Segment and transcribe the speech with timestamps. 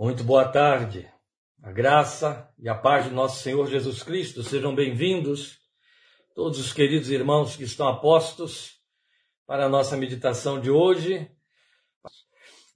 [0.00, 1.10] Muito boa tarde.
[1.60, 5.58] A graça e a paz de nosso Senhor Jesus Cristo sejam bem-vindos,
[6.36, 8.80] todos os queridos irmãos que estão apostos
[9.44, 11.28] para a nossa meditação de hoje.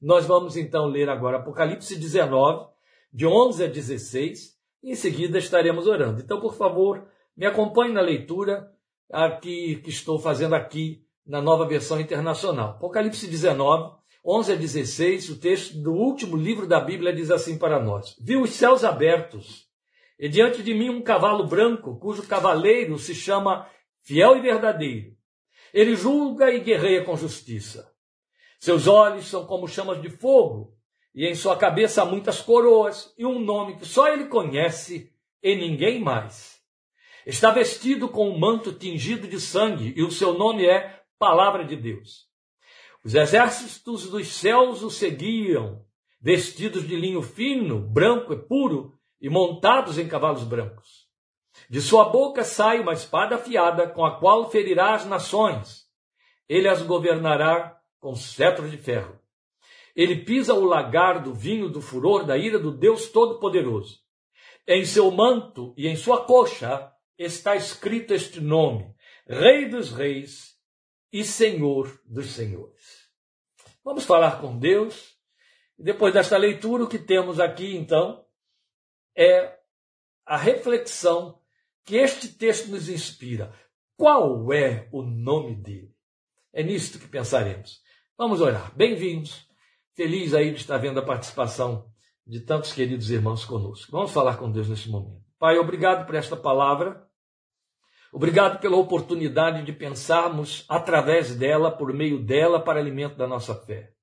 [0.00, 2.66] Nós vamos então ler agora Apocalipse 19,
[3.12, 6.20] de 11 a 16, e em seguida estaremos orando.
[6.20, 8.68] Então, por favor, me acompanhe na leitura
[9.12, 12.70] aqui que estou fazendo aqui na nova versão internacional.
[12.70, 17.80] Apocalipse 19, 11 a 16, o texto do último livro da Bíblia diz assim para
[17.80, 19.66] nós: Vi os céus abertos,
[20.16, 23.69] e diante de mim um cavalo branco, cujo cavaleiro se chama
[24.02, 25.16] Fiel e Verdadeiro.
[25.74, 27.92] Ele julga e guerreia com justiça.
[28.61, 30.73] Seus olhos são como chamas de fogo,
[31.12, 35.11] e em sua cabeça há muitas coroas, e um nome que só ele conhece
[35.42, 36.61] e ninguém mais.
[37.27, 41.75] Está vestido com um manto tingido de sangue, e o seu nome é Palavra de
[41.75, 42.31] Deus.
[43.05, 45.84] Os exércitos dos céus o seguiam,
[46.20, 51.08] vestidos de linho fino, branco e puro, e montados em cavalos brancos.
[51.69, 55.86] De sua boca sai uma espada afiada, com a qual ferirá as nações.
[56.48, 59.19] Ele as governará com cetro de ferro.
[59.95, 64.00] Ele pisa o lagar do vinho do furor da ira do Deus Todo-Poderoso.
[64.67, 68.95] Em seu manto e em sua coxa está escrito este nome:
[69.27, 70.56] Rei dos Reis
[71.12, 72.81] e Senhor dos Senhores.
[73.84, 75.16] Vamos falar com Deus.
[75.78, 78.24] Depois desta leitura, o que temos aqui, então,
[79.16, 79.58] é
[80.24, 81.41] a reflexão
[81.84, 83.52] que este texto nos inspira.
[83.97, 85.92] Qual é o nome dele?
[86.52, 87.80] É nisto que pensaremos.
[88.16, 88.72] Vamos orar.
[88.77, 89.48] Bem-vindos.
[89.94, 91.91] Feliz aí de estar vendo a participação
[92.27, 93.91] de tantos queridos irmãos conosco.
[93.91, 95.24] Vamos falar com Deus neste momento.
[95.39, 97.05] Pai, obrigado por esta palavra.
[98.14, 103.94] Obrigado pela oportunidade de pensarmos através dela, por meio dela, para alimento da nossa fé.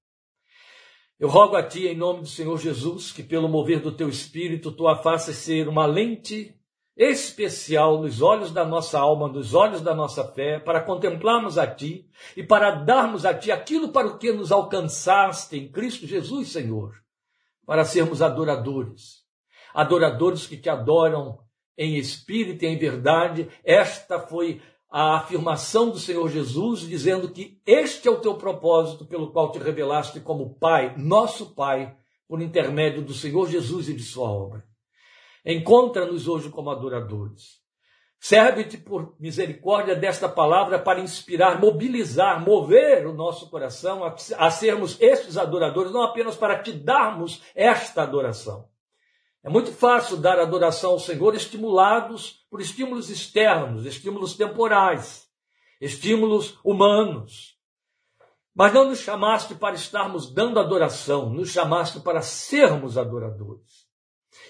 [1.20, 4.72] Eu rogo a Ti, em nome do Senhor Jesus, que pelo mover do Teu Espírito,
[4.72, 6.56] Tu a faças ser uma lente
[6.98, 12.10] especial nos olhos da nossa alma, nos olhos da nossa fé, para contemplarmos a Ti
[12.36, 16.96] e para darmos a Ti aquilo para o que nos alcançaste em Cristo Jesus, Senhor,
[17.64, 19.20] para sermos adoradores.
[19.72, 21.38] Adoradores que Te adoram
[21.80, 23.48] em espírito e em verdade.
[23.64, 29.32] Esta foi a afirmação do Senhor Jesus, dizendo que este é o teu propósito pelo
[29.32, 31.96] qual te revelaste como Pai, nosso Pai,
[32.28, 34.66] por intermédio do Senhor Jesus e de sua obra.
[35.46, 37.60] Encontra-nos hoje como adoradores.
[38.20, 45.38] Serve-te por misericórdia desta palavra para inspirar, mobilizar, mover o nosso coração a, sermos estes
[45.38, 48.68] adoradores, não apenas para te darmos esta adoração,
[49.44, 55.28] é muito fácil dar adoração ao Senhor estimulados por estímulos externos, estímulos temporais,
[55.80, 57.58] estímulos humanos.
[58.54, 63.88] Mas não nos chamaste para estarmos dando adoração, nos chamaste para sermos adoradores.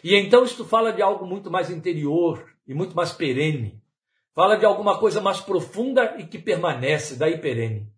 [0.03, 3.79] E então isto fala de algo muito mais interior e muito mais perene.
[4.33, 7.91] Fala de alguma coisa mais profunda e que permanece, daí perene.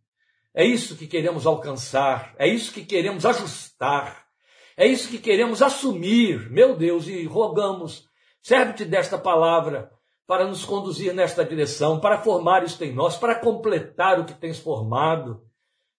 [0.53, 4.28] É isso que queremos alcançar, é isso que queremos ajustar,
[4.77, 8.07] é isso que queremos assumir, meu Deus, e rogamos,
[8.41, 9.91] serve-te desta palavra
[10.25, 14.59] para nos conduzir nesta direção, para formar isto em nós, para completar o que tens
[14.59, 15.41] formado,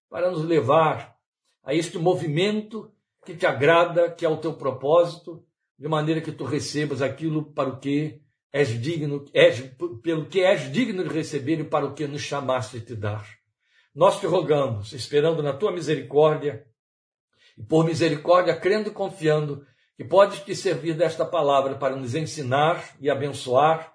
[0.09, 1.17] para nos levar
[1.63, 2.91] a este movimento
[3.25, 5.45] que te agrada, que é o teu propósito,
[5.79, 8.21] de maneira que tu recebas aquilo para o que
[8.53, 9.61] és digno, és,
[10.03, 13.27] pelo que és digno de receber e para o que nos chamaste de te dar.
[13.95, 16.65] Nós te rogamos, esperando na tua misericórdia,
[17.57, 19.65] e por misericórdia, crendo e confiando
[19.97, 23.93] que podes te servir desta palavra para nos ensinar e abençoar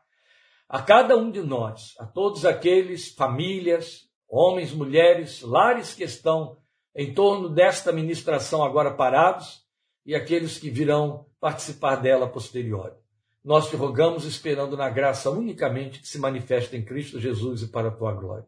[0.70, 6.58] a cada um de nós, a todos aqueles famílias, homens, mulheres, lares que estão
[6.96, 9.66] em torno desta ministração agora parados
[10.06, 12.98] e aqueles que virão participar dela posterior.
[13.44, 17.90] Nós te rogamos esperando na graça unicamente que se manifesta em Cristo Jesus e para
[17.90, 18.48] a tua glória.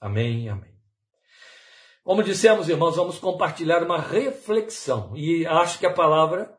[0.00, 0.75] Amém, amém.
[2.06, 5.10] Como dissemos, irmãos, vamos compartilhar uma reflexão.
[5.16, 6.56] E acho que a palavra,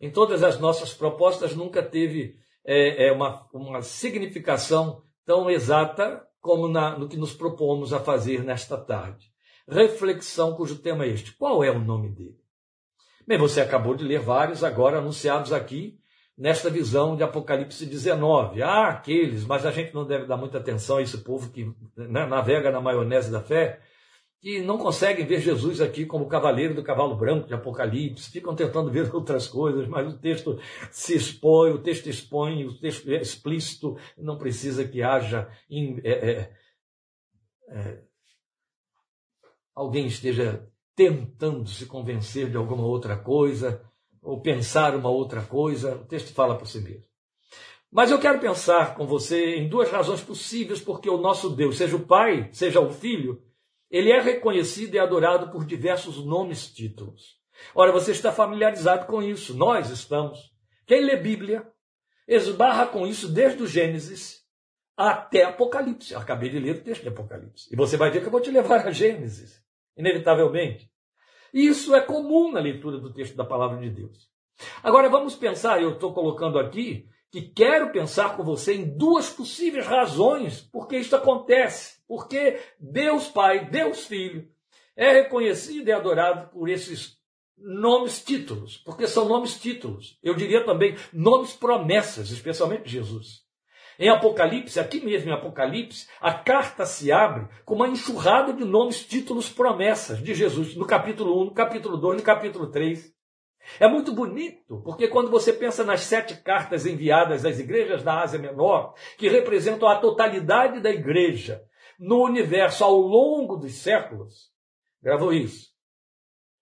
[0.00, 2.34] em todas as nossas propostas, nunca teve
[2.64, 8.42] é, é uma, uma significação tão exata como na, no que nos propomos a fazer
[8.42, 9.26] nesta tarde.
[9.68, 11.36] Reflexão cujo tema é este.
[11.36, 12.40] Qual é o nome dele?
[13.28, 15.98] Bem, você acabou de ler vários agora anunciados aqui
[16.38, 18.62] nesta visão de Apocalipse 19.
[18.62, 22.24] Ah, aqueles, mas a gente não deve dar muita atenção a esse povo que né,
[22.24, 23.82] navega na maionese da fé
[24.40, 28.90] que não conseguem ver Jesus aqui como cavaleiro do cavalo branco de Apocalipse, ficam tentando
[28.90, 30.58] ver outras coisas, mas o texto
[30.90, 36.52] se expõe, o texto expõe, o texto é explícito, não precisa que haja é, é,
[37.68, 38.02] é,
[39.74, 43.82] alguém esteja tentando se convencer de alguma outra coisa.
[44.22, 45.94] ou pensar uma outra coisa.
[45.94, 47.04] O texto fala por si mesmo.
[47.92, 51.94] Mas eu quero pensar com você em duas razões possíveis porque o nosso Deus, seja
[51.94, 53.40] o Pai, seja o Filho,
[53.90, 57.36] ele é reconhecido e adorado por diversos nomes títulos.
[57.74, 60.52] Ora, você está familiarizado com isso, nós estamos.
[60.86, 61.66] Quem lê Bíblia
[62.28, 64.44] esbarra com isso desde o Gênesis
[64.96, 66.12] até Apocalipse.
[66.12, 67.68] Eu acabei de ler o texto de Apocalipse.
[67.72, 69.62] E você vai ver que eu vou te levar a Gênesis,
[69.96, 70.90] inevitavelmente.
[71.52, 74.28] Isso é comum na leitura do texto da palavra de Deus.
[74.82, 79.86] Agora vamos pensar, eu estou colocando aqui, que quero pensar com você em duas possíveis
[79.86, 81.95] razões por que isso acontece.
[82.06, 84.48] Porque Deus Pai, Deus Filho,
[84.96, 87.16] é reconhecido e adorado por esses
[87.58, 90.18] nomes títulos, porque são nomes títulos.
[90.22, 93.46] Eu diria também nomes promessas, especialmente Jesus.
[93.98, 99.02] Em Apocalipse, aqui mesmo em Apocalipse, a carta se abre com uma enxurrada de nomes,
[99.06, 103.14] títulos, promessas de Jesus, no capítulo 1, no capítulo 2, no capítulo 3.
[103.80, 108.38] É muito bonito, porque quando você pensa nas sete cartas enviadas às igrejas da Ásia
[108.38, 111.62] Menor, que representam a totalidade da igreja
[111.98, 114.50] no universo ao longo dos séculos,
[115.02, 115.74] gravou isso.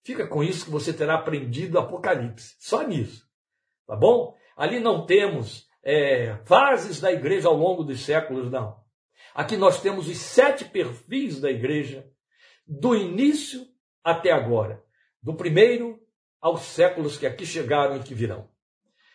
[0.05, 3.27] Fica com isso que você terá aprendido Apocalipse, só nisso,
[3.87, 4.37] tá bom?
[4.57, 8.83] Ali não temos é, fases da igreja ao longo dos séculos, não.
[9.35, 12.09] Aqui nós temos os sete perfis da igreja,
[12.67, 13.67] do início
[14.03, 14.83] até agora,
[15.23, 15.99] do primeiro
[16.41, 18.49] aos séculos que aqui chegaram e que virão.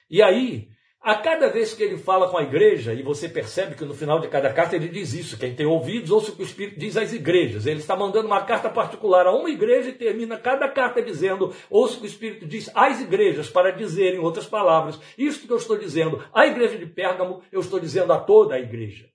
[0.10, 0.70] E aí,
[1.02, 4.20] a cada vez que ele fala com a igreja, e você percebe que no final
[4.20, 6.98] de cada carta ele diz isso: quem tem ouvidos, ouça o que o Espírito diz
[6.98, 7.66] às igrejas.
[7.66, 11.96] Ele está mandando uma carta particular a uma igreja e termina cada carta dizendo: ouça
[11.96, 15.58] o que o Espírito diz às igrejas, para dizer, em outras palavras, isso que eu
[15.58, 19.10] estou dizendo à igreja de Pérgamo, eu estou dizendo a toda a igreja.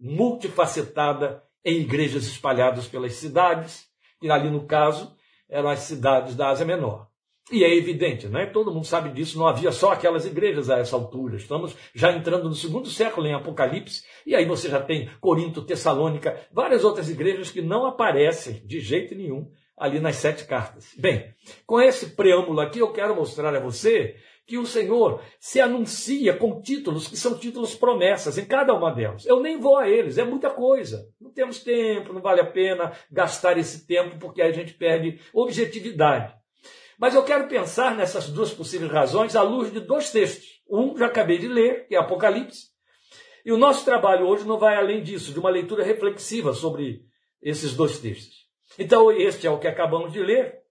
[0.00, 3.86] Multifacetada em igrejas espalhadas pelas cidades,
[4.22, 5.14] e ali no caso
[5.48, 7.08] eram as cidades da Ásia Menor.
[7.50, 8.44] E é evidente, né?
[8.46, 11.36] todo mundo sabe disso, não havia só aquelas igrejas a essa altura.
[11.36, 16.36] Estamos já entrando no segundo século em Apocalipse, e aí você já tem Corinto, Tessalônica,
[16.52, 20.92] várias outras igrejas que não aparecem de jeito nenhum ali nas sete cartas.
[20.98, 21.34] Bem,
[21.64, 26.60] com esse preâmbulo aqui, eu quero mostrar a você que o Senhor se anuncia com
[26.60, 29.26] títulos que são títulos promessas em cada uma delas.
[29.26, 31.08] Eu nem vou a eles, é muita coisa.
[31.20, 36.34] Não temos tempo, não vale a pena gastar esse tempo porque a gente perde objetividade.
[36.98, 40.60] Mas eu quero pensar nessas duas possíveis razões à luz de dois textos.
[40.68, 42.68] Um já acabei de ler, que é Apocalipse.
[43.44, 47.04] E o nosso trabalho hoje não vai além disso, de uma leitura reflexiva sobre
[47.40, 48.46] esses dois textos.
[48.78, 50.62] Então, este é o que acabamos de ler.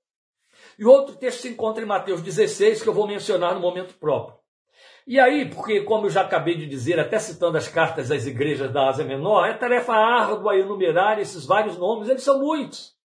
[0.77, 3.93] E o outro texto se encontra em Mateus 16, que eu vou mencionar no momento
[3.95, 4.37] próprio.
[5.07, 8.71] E aí, porque, como eu já acabei de dizer, até citando as cartas das igrejas
[8.73, 12.95] da Ásia Menor, é tarefa árdua enumerar esses vários nomes, eles são muitos.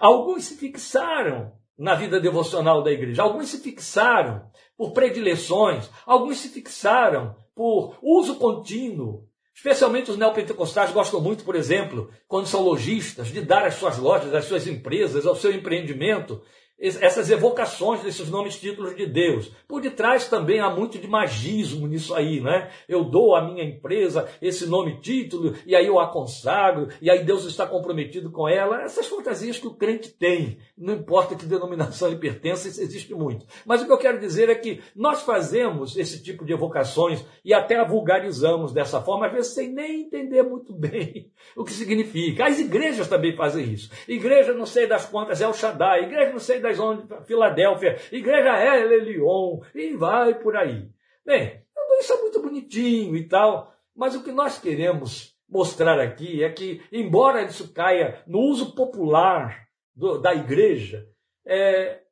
[0.00, 1.52] Alguns se fixaram
[1.82, 3.22] na vida devocional da igreja.
[3.22, 4.48] Alguns se fixaram
[4.78, 9.24] por predileções, alguns se fixaram por uso contínuo.
[9.52, 14.32] Especialmente os neopentecostais gostam muito, por exemplo, quando são lojistas, de dar às suas lojas,
[14.32, 16.40] às suas empresas, ao seu empreendimento,
[16.82, 19.52] essas evocações desses nomes títulos de Deus.
[19.68, 22.70] Por detrás também há muito de magismo nisso aí, né?
[22.88, 27.22] Eu dou à minha empresa esse nome título e aí eu a consagro e aí
[27.22, 28.82] Deus está comprometido com ela.
[28.82, 33.46] Essas fantasias que o crente tem, não importa que denominação ele pertence, isso existe muito.
[33.64, 37.54] Mas o que eu quero dizer é que nós fazemos esse tipo de evocações e
[37.54, 42.46] até a vulgarizamos dessa forma, às vezes sem nem entender muito bem o que significa.
[42.46, 43.90] As igrejas também fazem isso.
[44.08, 48.56] Igreja não sei das quantas é o Shaddai, igreja não sei das onde, Filadélfia, igreja
[48.56, 50.90] é Leon, e vai por aí.
[51.24, 56.42] Bem, tudo isso é muito bonitinho e tal, mas o que nós queremos mostrar aqui
[56.42, 61.06] é que, embora isso caia no uso popular do, da igreja,
[61.44, 62.02] é,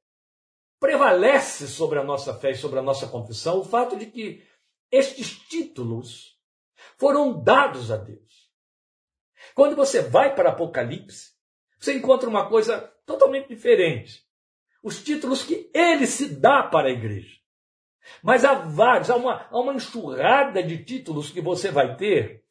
[0.79, 4.43] prevalece sobre a nossa fé e sobre a nossa confissão o fato de que
[4.90, 6.38] estes títulos
[6.99, 8.50] foram dados a Deus.
[9.55, 11.33] Quando você vai para Apocalipse,
[11.79, 14.30] você encontra uma coisa totalmente diferente
[14.83, 17.41] os títulos que ele se dá para a igreja.
[18.23, 22.43] Mas há vários, há uma, há uma enxurrada de títulos que você vai ter,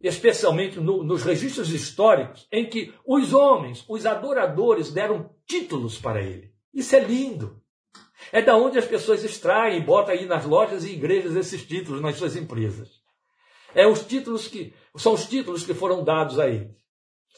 [0.00, 6.52] especialmente no, nos registros históricos, em que os homens, os adoradores, deram títulos para ele.
[6.72, 7.62] Isso é lindo.
[8.32, 12.16] É da onde as pessoas extraem botam aí nas lojas e igrejas esses títulos nas
[12.16, 13.00] suas empresas.
[13.74, 16.76] É os títulos que são os títulos que foram dados a ele.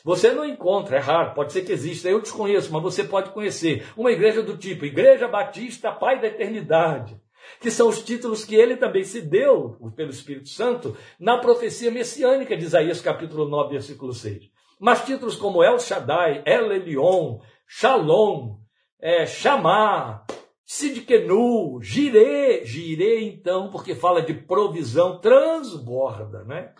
[0.04, 3.86] Você não encontra, é raro, pode ser que exista, eu desconheço, mas você pode conhecer
[3.96, 7.20] uma igreja do tipo Igreja Batista Pai da Eternidade,
[7.60, 12.56] que são os títulos que ele também se deu pelo Espírito Santo na profecia messiânica
[12.56, 14.50] de Isaías capítulo 9, versículo 6.
[14.78, 18.56] Mas títulos como El Shaddai, El Elion, Shalom,
[18.98, 20.24] é, Shamar,
[20.64, 26.72] Sidkenu, girei, girei então, porque fala de provisão, transborda, né?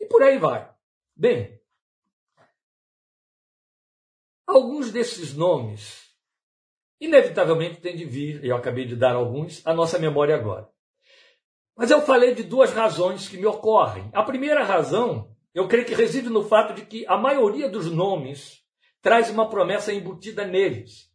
[0.00, 0.68] E por aí vai.
[1.14, 1.60] Bem,
[4.52, 6.02] alguns desses nomes,
[7.00, 10.68] inevitavelmente têm de vir, eu acabei de dar alguns, à nossa memória agora.
[11.76, 14.08] Mas eu falei de duas razões que me ocorrem.
[14.12, 18.62] A primeira razão, eu creio que reside no fato de que a maioria dos nomes
[19.00, 21.10] traz uma promessa embutida neles.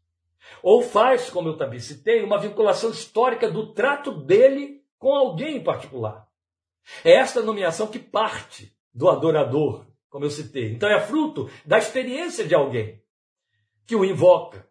[0.64, 5.64] Ou faz, como eu também citei, uma vinculação histórica do trato dele com alguém em
[5.64, 6.28] particular.
[7.04, 10.74] É esta nomeação que parte do adorador, como eu citei.
[10.74, 13.02] Então é fruto da experiência de alguém
[13.88, 14.68] que o invoca.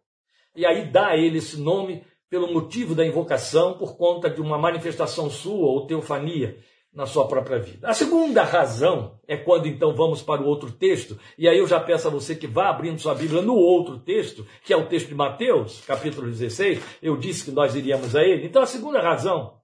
[0.54, 4.58] E aí dá a ele esse nome pelo motivo da invocação, por conta de uma
[4.58, 6.58] manifestação sua ou teofania
[6.92, 7.88] na sua própria vida.
[7.88, 11.78] A segunda razão é quando então vamos para o outro texto, e aí eu já
[11.78, 15.08] peço a você que vá abrindo sua Bíblia no outro texto, que é o texto
[15.08, 18.46] de Mateus, capítulo 16, eu disse que nós iríamos a ele.
[18.46, 19.60] Então a segunda razão,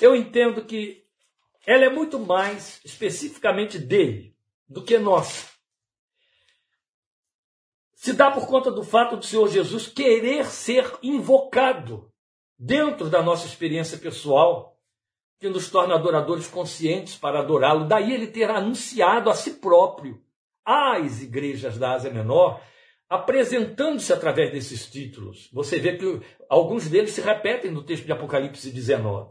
[0.00, 1.02] eu entendo que
[1.66, 4.34] ela é muito mais especificamente dele
[4.68, 5.51] do que nossa.
[8.02, 12.10] Se dá por conta do fato do Senhor Jesus querer ser invocado
[12.58, 14.76] dentro da nossa experiência pessoal
[15.38, 17.86] que nos torna adoradores conscientes para adorá-lo.
[17.86, 20.20] Daí ele ter anunciado a si próprio
[20.64, 22.60] às igrejas da Ásia Menor,
[23.08, 25.48] apresentando-se através desses títulos.
[25.52, 29.30] Você vê que alguns deles se repetem no texto de Apocalipse 19.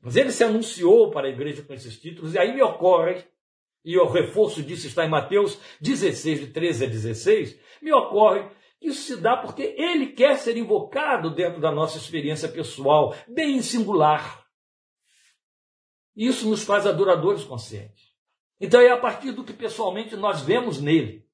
[0.00, 3.24] Mas ele se anunciou para a igreja com esses títulos, e aí me ocorre,
[3.84, 8.48] e o reforço disso está em Mateus 16, de 13 a 16, me ocorre
[8.80, 13.60] que isso se dá porque ele quer ser invocado dentro da nossa experiência pessoal, bem
[13.60, 14.46] singular.
[16.14, 18.12] Isso nos faz adoradores conscientes.
[18.60, 21.26] Então é a partir do que pessoalmente nós vemos nele.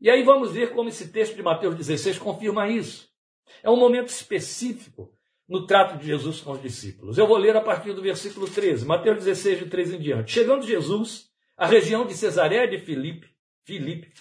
[0.00, 3.08] E aí vamos ver como esse texto de Mateus 16 confirma isso.
[3.62, 5.14] É um momento específico
[5.48, 7.18] no trato de Jesus com os discípulos.
[7.18, 10.32] Eu vou ler a partir do versículo 13, Mateus 16, de 13 em diante.
[10.32, 11.29] Chegando Jesus
[11.60, 13.30] à região de Cesareia de Filipe,
[13.64, 14.14] Filipe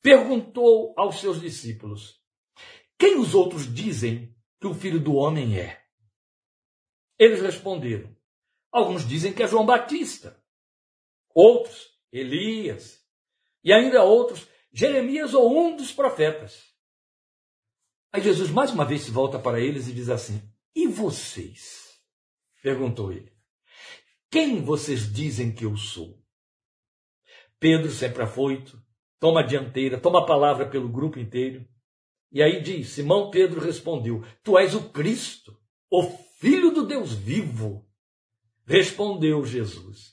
[0.00, 2.22] perguntou aos seus discípulos:
[2.96, 5.84] Quem os outros dizem que o filho do homem é?
[7.18, 8.16] Eles responderam:
[8.70, 10.40] Alguns dizem que é João Batista,
[11.34, 13.04] outros, Elias,
[13.64, 16.72] e ainda outros, Jeremias ou um dos profetas.
[18.12, 20.40] Aí Jesus mais uma vez se volta para eles e diz assim:
[20.72, 22.00] E vocês?
[22.62, 23.36] perguntou ele.
[24.30, 26.17] Quem vocês dizem que eu sou?
[27.60, 28.80] Pedro, sempre afoito,
[29.18, 31.66] toma a dianteira, toma a palavra pelo grupo inteiro.
[32.30, 35.56] E aí diz: Simão Pedro respondeu: Tu és o Cristo,
[35.90, 36.02] o
[36.38, 37.84] Filho do Deus vivo.
[38.66, 40.12] Respondeu Jesus: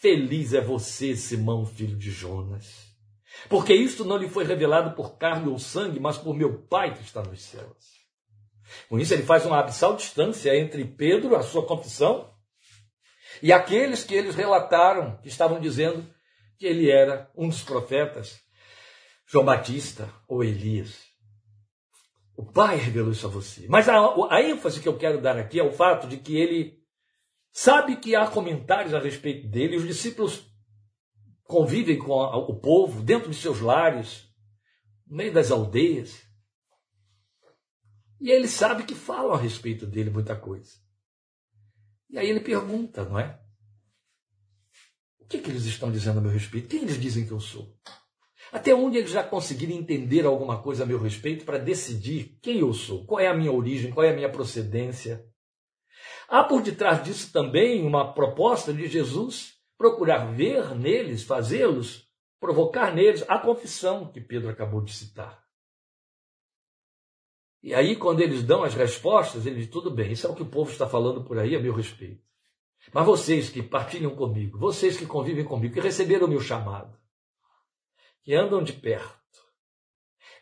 [0.00, 2.86] Feliz é você, Simão, filho de Jonas,
[3.48, 7.02] porque isto não lhe foi revelado por carne ou sangue, mas por meu Pai que
[7.02, 7.96] está nos céus.
[8.88, 12.32] Com isso, ele faz uma abissal distância entre Pedro, a sua confissão,
[13.42, 16.06] e aqueles que eles relataram, que estavam dizendo
[16.58, 18.40] que ele era um dos profetas,
[19.26, 21.06] João Batista ou Elias.
[22.36, 23.66] O Pai revelou isso a você.
[23.68, 23.96] Mas a,
[24.30, 26.76] a ênfase que eu quero dar aqui é o fato de que ele
[27.58, 30.46] Sabe que há comentários a respeito dele, os discípulos
[31.44, 34.28] convivem com o povo dentro de seus lares,
[35.06, 36.22] no meio das aldeias.
[38.20, 40.70] E ele sabe que falam a respeito dele muita coisa.
[42.10, 43.42] E aí ele pergunta, não é?
[45.26, 46.68] O que, que eles estão dizendo a meu respeito?
[46.68, 47.76] Quem eles dizem que eu sou?
[48.52, 52.72] Até onde eles já conseguiram entender alguma coisa a meu respeito para decidir quem eu
[52.72, 53.04] sou?
[53.04, 53.90] Qual é a minha origem?
[53.90, 55.26] Qual é a minha procedência?
[56.28, 63.24] Há por detrás disso também uma proposta de Jesus procurar ver neles, fazê-los, provocar neles
[63.28, 65.44] a confissão que Pedro acabou de citar.
[67.64, 70.42] E aí, quando eles dão as respostas, ele diz: tudo bem, isso é o que
[70.44, 72.24] o povo está falando por aí a meu respeito.
[72.92, 76.98] Mas vocês que partilham comigo, vocês que convivem comigo, que receberam o meu chamado,
[78.22, 79.16] que andam de perto,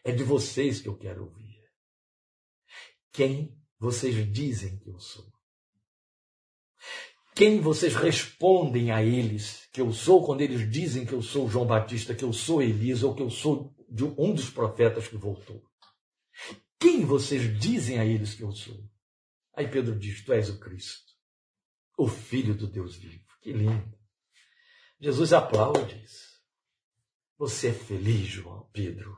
[0.04, 1.58] é de vocês que eu quero ouvir.
[3.12, 5.24] Quem vocês dizem que eu sou?
[7.34, 11.66] Quem vocês respondem a eles que eu sou quando eles dizem que eu sou João
[11.66, 13.74] Batista, que eu sou Elias ou que eu sou
[14.16, 15.62] um dos profetas que voltou?
[16.78, 18.78] Quem vocês dizem a eles que eu sou?
[19.56, 21.03] Aí Pedro diz: Tu és o Cristo,
[21.96, 23.24] o Filho do Deus vivo.
[23.40, 23.94] Que lindo.
[25.00, 26.34] Jesus aplaude isso.
[27.36, 29.16] Você é feliz, João Pedro.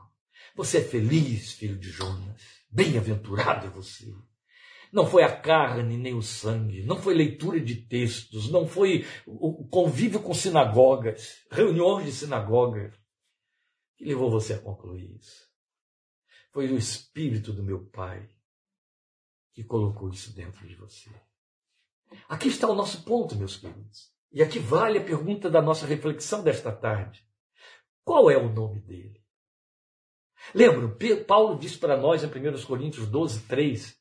[0.55, 2.41] Você é feliz, filho de Jonas.
[2.69, 4.13] Bem-aventurado é você.
[4.91, 9.67] Não foi a carne nem o sangue, não foi leitura de textos, não foi o
[9.67, 12.93] convívio com sinagogas, reuniões de sinagoga
[13.97, 15.47] que levou você a concluir isso.
[16.51, 18.29] Foi o Espírito do meu Pai
[19.53, 21.09] que colocou isso dentro de você.
[22.27, 24.11] Aqui está o nosso ponto, meus queridos.
[24.31, 27.25] E aqui vale a pergunta da nossa reflexão desta tarde.
[28.03, 29.21] Qual é o nome dele?
[30.53, 30.95] Lembram,
[31.25, 33.97] Paulo diz para nós em 1 Coríntios 12, 3,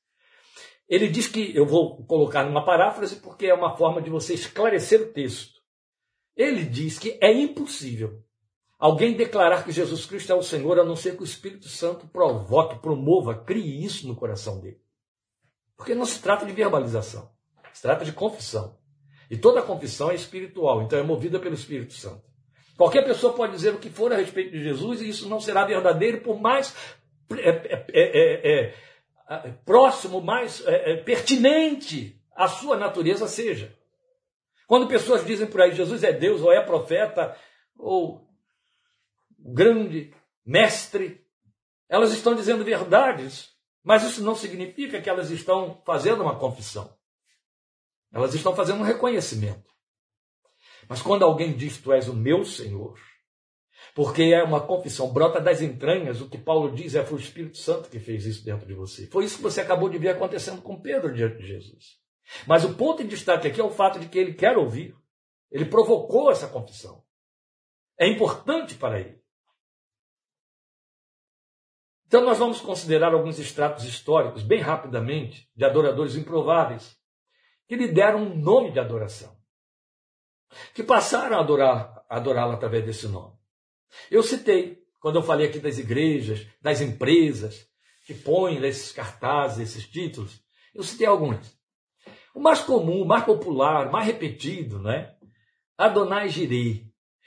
[0.88, 5.00] ele diz que, eu vou colocar numa paráfrase porque é uma forma de você esclarecer
[5.00, 5.60] o texto.
[6.36, 8.22] Ele diz que é impossível
[8.78, 12.06] alguém declarar que Jesus Cristo é o Senhor a não ser que o Espírito Santo
[12.06, 14.80] provoque, promova, crie isso no coração dele.
[15.76, 17.30] Porque não se trata de verbalização,
[17.76, 18.74] se trata de confissão.
[19.30, 22.24] E toda confissão é espiritual, então é movida pelo Espírito Santo.
[22.74, 25.66] Qualquer pessoa pode dizer o que for a respeito de Jesus e isso não será
[25.66, 26.74] verdadeiro, por mais
[27.32, 27.50] é,
[27.92, 28.74] é, é,
[29.28, 30.64] é próximo, mais
[31.04, 33.76] pertinente à sua natureza seja.
[34.66, 37.36] Quando pessoas dizem por aí Jesus é Deus, ou é profeta,
[37.76, 38.26] ou
[39.38, 40.14] grande
[40.46, 41.20] mestre,
[41.90, 43.50] elas estão dizendo verdades,
[43.84, 46.95] mas isso não significa que elas estão fazendo uma confissão.
[48.16, 49.70] Elas estão fazendo um reconhecimento.
[50.88, 52.98] Mas quando alguém diz tu és o meu Senhor,
[53.94, 57.58] porque é uma confissão, brota das entranhas, o que Paulo diz é foi o Espírito
[57.58, 59.06] Santo que fez isso dentro de você.
[59.08, 61.98] Foi isso que você acabou de ver acontecendo com Pedro diante de Jesus.
[62.46, 64.96] Mas o ponto em destaque aqui é o fato de que ele quer ouvir.
[65.50, 67.04] Ele provocou essa confissão.
[68.00, 69.20] É importante para ele.
[72.06, 76.95] Então, nós vamos considerar alguns extratos históricos, bem rapidamente, de adoradores improváveis,
[77.66, 79.36] que lhe deram um nome de adoração,
[80.74, 83.36] que passaram a adorar, adorá-lo através desse nome.
[84.10, 87.68] Eu citei, quando eu falei aqui das igrejas, das empresas,
[88.06, 90.40] que põem esses cartazes, esses títulos,
[90.74, 91.56] eu citei alguns.
[92.34, 95.14] O mais comum, o mais popular, o mais repetido, né?
[95.76, 96.86] Adonai Jireh.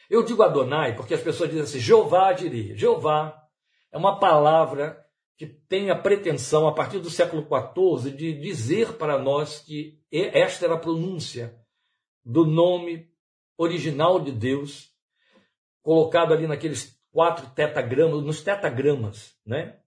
[0.10, 2.76] Eu digo Adonai porque as pessoas dizem assim, Jeová Jireh.
[2.76, 3.38] Jeová
[3.92, 5.04] é uma palavra
[5.40, 10.66] que tem a pretensão, a partir do século XIV, de dizer para nós que esta
[10.66, 11.58] era a pronúncia
[12.26, 13.10] do nome
[13.58, 14.94] original de Deus,
[15.82, 19.80] colocado ali naqueles quatro tetagramas, nos tetagramas, né?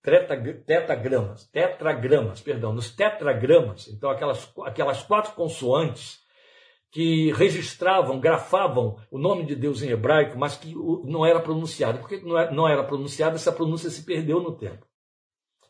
[0.00, 6.21] Tetagramas, tetragramas, perdão, nos tetragramas, então aquelas, aquelas quatro consoantes
[6.92, 10.74] que registravam, grafavam o nome de Deus em hebraico, mas que
[11.04, 11.98] não era pronunciado.
[11.98, 13.34] Por que não era pronunciado?
[13.34, 14.86] Essa pronúncia se perdeu no tempo.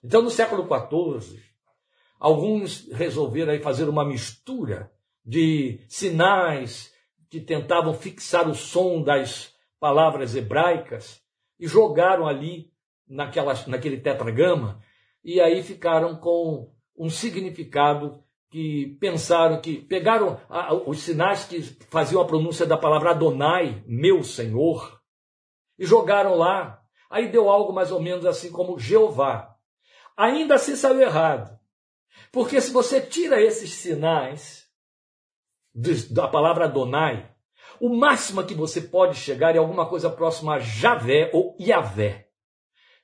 [0.02, 1.40] Então, no século XIV,
[2.18, 4.90] alguns resolveram aí fazer uma mistura
[5.24, 6.92] de sinais
[7.30, 11.22] que tentavam fixar o som das palavras hebraicas
[11.58, 12.72] e jogaram ali
[13.08, 14.82] naquela, naquele tetragrama
[15.22, 20.38] e aí ficaram com um significado que pensaram que pegaram
[20.86, 25.00] os sinais que faziam a pronúncia da palavra Adonai, meu Senhor,
[25.78, 26.82] e jogaram lá.
[27.08, 29.56] Aí deu algo mais ou menos assim como Jeová.
[30.14, 31.58] Ainda assim saiu errado.
[32.30, 34.66] Porque se você tira esses sinais
[36.10, 37.34] da palavra Adonai,
[37.80, 42.28] o máximo que você pode chegar é alguma coisa próxima a Javé ou Iavé.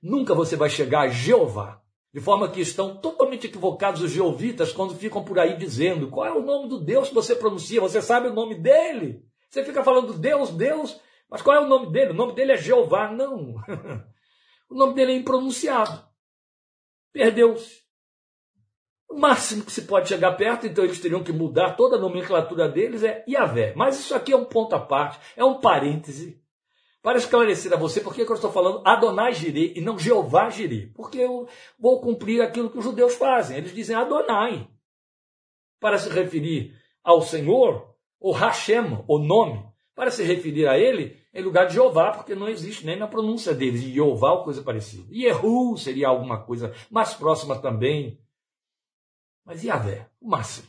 [0.02, 1.82] Nunca você vai chegar a Jeová.
[2.12, 6.32] De forma que estão totalmente equivocados os geovitas quando ficam por aí dizendo qual é
[6.32, 9.22] o nome do Deus que você pronuncia, você sabe o nome dele.
[9.50, 12.10] Você fica falando Deus, Deus, mas qual é o nome dele?
[12.10, 13.10] O nome dele é Jeová.
[13.12, 13.56] Não.
[14.70, 16.06] o nome dele é impronunciado.
[17.12, 17.86] Perdeu-se.
[19.08, 22.68] O máximo que se pode chegar perto, então eles teriam que mudar toda a nomenclatura
[22.68, 23.74] deles, é Iavé.
[23.74, 26.42] Mas isso aqui é um ponto à parte, é um parêntese
[27.02, 30.92] para esclarecer a você por que eu estou falando Adonai Jireh e não Jeová Jireh.
[30.94, 33.56] Porque eu vou cumprir aquilo que os judeus fazem.
[33.56, 34.68] Eles dizem Adonai.
[35.80, 41.42] Para se referir ao Senhor, o Hashem, o nome, para se referir a ele em
[41.42, 43.82] lugar de Jeová, porque não existe nem na pronúncia deles.
[43.82, 45.06] Jeová ou coisa parecida.
[45.12, 48.20] Yehu seria alguma coisa mais próxima também.
[49.44, 50.68] Mas Yahvé, o máximo.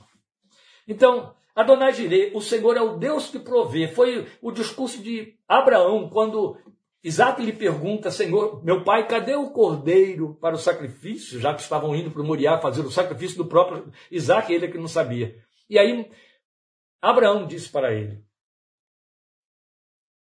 [0.88, 3.90] Então, Adonai Jireh, o Senhor é o Deus que provê.
[3.90, 6.58] Foi o discurso de Abraão, quando
[7.04, 11.38] Isaac lhe pergunta, Senhor, meu pai, cadê o cordeiro para o sacrifício?
[11.38, 14.78] Já que estavam indo para Moriá fazer o sacrifício do próprio Isaac, ele é que
[14.78, 15.38] não sabia.
[15.70, 16.10] E aí,
[17.02, 18.24] Abraão disse para ele,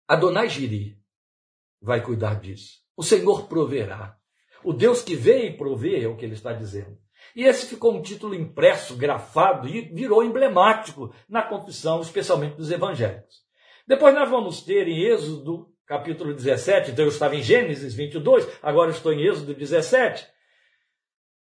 [0.06, 0.96] Adonai Jireh
[1.82, 2.84] vai cuidar disso.
[2.96, 4.16] O Senhor proverá.
[4.62, 6.96] O Deus que vem e provê é o que ele está dizendo.
[7.36, 13.44] E esse ficou um título impresso, grafado e virou emblemático na confissão, especialmente dos evangélicos.
[13.86, 18.90] Depois nós vamos ter em Êxodo, capítulo 17, então eu estava em Gênesis 22, agora
[18.90, 20.26] estou em Êxodo 17.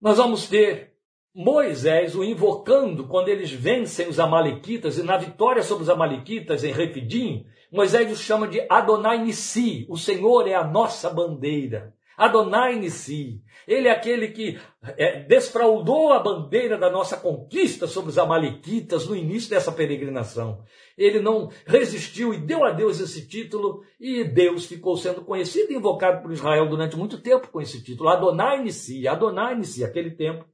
[0.01, 0.93] Nós vamos ter
[1.35, 6.71] Moisés o invocando quando eles vencem os amalequitas e na vitória sobre os amalequitas em
[6.71, 11.93] Refidim, Moisés os chama de Adonai Nissi, o Senhor é a nossa bandeira.
[12.21, 13.41] Adonai Nissi.
[13.67, 14.59] Ele é aquele que
[14.95, 20.63] é, desfraudou a bandeira da nossa conquista sobre os Amalequitas no início dessa peregrinação.
[20.95, 25.75] Ele não resistiu e deu a Deus esse título, e Deus ficou sendo conhecido e
[25.75, 28.09] invocado por Israel durante muito tempo com esse título.
[28.09, 30.45] Adonai Nissi, Adonai Nissi, aquele tempo.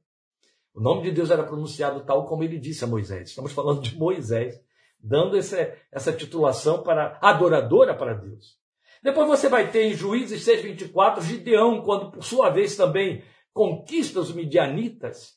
[0.74, 3.28] O nome de Deus era pronunciado tal como ele disse a Moisés.
[3.28, 4.58] Estamos falando de Moisés,
[4.98, 8.56] dando essa, essa titulação para adoradora para Deus.
[9.02, 14.32] Depois você vai ter em Juízes 6,24 Gideão, quando por sua vez também conquista os
[14.32, 15.36] midianitas,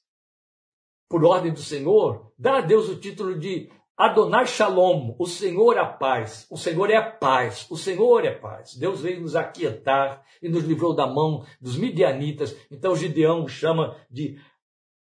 [1.09, 5.79] por ordem do Senhor, dá a Deus o título de Adonai Shalom, o Senhor é
[5.79, 8.75] a paz, o Senhor é a paz, o Senhor é paz.
[8.75, 12.55] Deus veio nos aquietar e nos livrou da mão dos midianitas.
[12.71, 14.39] Então Gideão chama de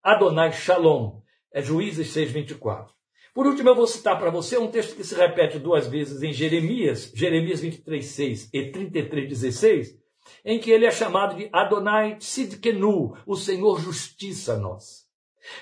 [0.03, 1.21] Adonai Shalom.
[1.53, 2.89] É Juízes 6,24.
[3.33, 6.33] Por último, eu vou citar para você um texto que se repete duas vezes em
[6.33, 9.97] Jeremias, Jeremias 23, 6 e 33, 16,
[10.43, 15.05] em que ele é chamado de Adonai Sidkenu, o Senhor justiça nós.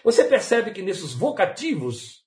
[0.03, 2.25] Você percebe que nesses vocativos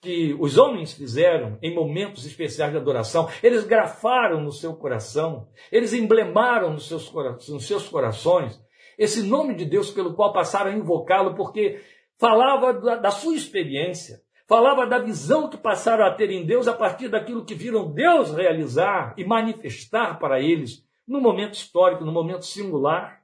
[0.00, 5.92] que os homens fizeram em momentos especiais de adoração, eles grafaram no seu coração, eles
[5.92, 7.10] emblemaram nos seus,
[7.48, 8.62] nos seus corações
[8.96, 11.80] esse nome de Deus pelo qual passaram a invocá-lo, porque
[12.18, 16.74] falava da, da sua experiência, falava da visão que passaram a ter em Deus a
[16.74, 22.44] partir daquilo que viram Deus realizar e manifestar para eles no momento histórico, no momento
[22.44, 23.22] singular.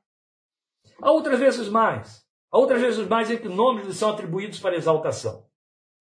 [1.00, 4.76] Há outras vezes mais, há outras vezes mais em que nomes lhes são atribuídos para
[4.76, 5.46] exaltação.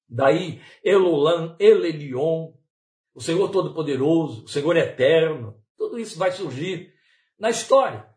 [0.07, 2.53] Daí Elolam, Elelion,
[3.13, 6.93] o Senhor Todo-Poderoso, o Senhor Eterno, tudo isso vai surgir
[7.37, 8.08] na história.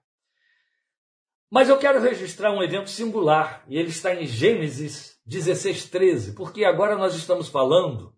[1.52, 6.64] Mas eu quero registrar um evento singular, e ele está em Gênesis 16, 13, porque
[6.64, 8.16] agora nós estamos falando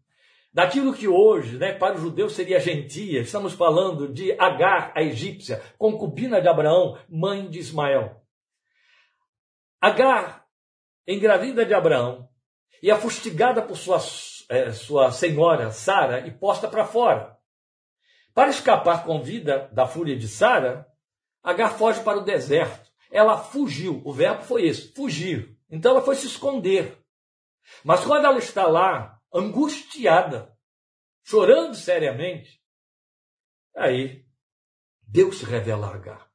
[0.53, 5.61] daquilo que hoje, né, para os judeus seria gentia, estamos falando de Agar, a egípcia,
[5.77, 8.23] concubina de Abraão, mãe de Ismael.
[9.81, 10.47] Agar,
[11.05, 12.29] engravida de Abraão,
[12.81, 13.99] e é fustigada por sua,
[14.49, 17.37] é, sua senhora, Sara, e posta para fora.
[18.33, 20.87] Para escapar com vida da fúria de Sara,
[21.43, 22.84] Agar foge para o deserto.
[23.15, 25.57] Ela fugiu, o verbo foi esse, fugir.
[25.71, 26.99] Então ela foi se esconder.
[27.85, 30.53] Mas quando ela está lá, angustiada,
[31.23, 32.61] chorando seriamente,
[33.77, 34.27] aí
[35.01, 36.29] Deus se revela a Agar.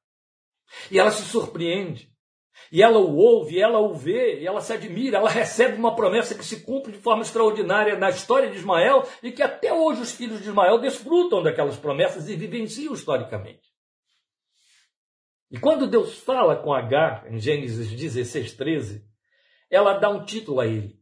[0.90, 2.10] E ela se surpreende.
[2.72, 6.46] E ela o ouve, ela o vê, ela se admira, ela recebe uma promessa que
[6.46, 10.42] se cumpre de forma extraordinária na história de Ismael e que até hoje os filhos
[10.42, 13.69] de Ismael desfrutam daquelas promessas e vivenciam historicamente.
[15.52, 19.06] E quando Deus fala com Agar, em Gênesis 16, 13,
[19.70, 21.00] ela dá um título a ele.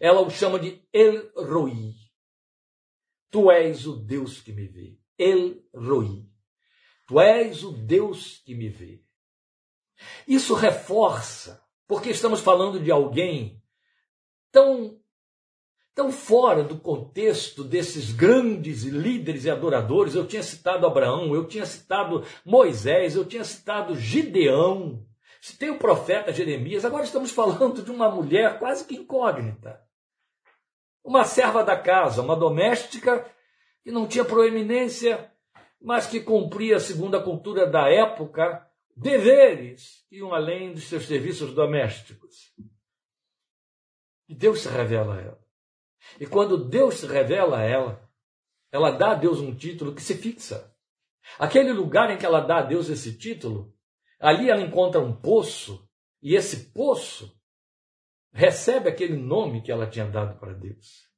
[0.00, 1.94] Ela o chama de El Roi.
[3.30, 4.98] Tu és o Deus que me vê.
[5.18, 6.24] El Roi.
[7.06, 9.02] Tu és o Deus que me vê.
[10.26, 13.60] Isso reforça, porque estamos falando de alguém
[14.52, 15.00] tão
[15.98, 20.14] tão fora do contexto desses grandes líderes e adoradores.
[20.14, 25.04] Eu tinha citado Abraão, eu tinha citado Moisés, eu tinha citado Gideão.
[25.40, 26.84] Citei o profeta Jeremias.
[26.84, 29.82] Agora estamos falando de uma mulher quase que incógnita.
[31.02, 33.28] Uma serva da casa, uma doméstica
[33.82, 35.32] que não tinha proeminência,
[35.82, 38.64] mas que cumpria, segundo a cultura da época,
[38.96, 42.54] deveres que iam além dos seus serviços domésticos.
[44.28, 45.47] E Deus se revela a ela.
[46.20, 48.10] E quando Deus se revela a ela,
[48.70, 50.74] ela dá a Deus um título que se fixa.
[51.38, 53.74] Aquele lugar em que ela dá a Deus esse título,
[54.18, 55.88] ali ela encontra um poço,
[56.22, 57.38] e esse poço
[58.32, 61.08] recebe aquele nome que ela tinha dado para Deus.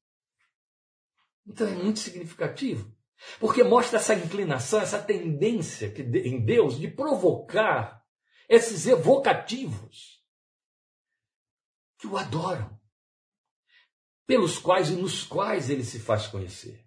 [1.47, 2.95] Então é muito significativo,
[3.39, 8.05] porque mostra essa inclinação, essa tendência que em Deus de provocar
[8.49, 10.25] esses evocativos
[11.99, 12.80] que o adoram
[14.27, 16.85] pelos quais e nos quais ele se faz conhecer.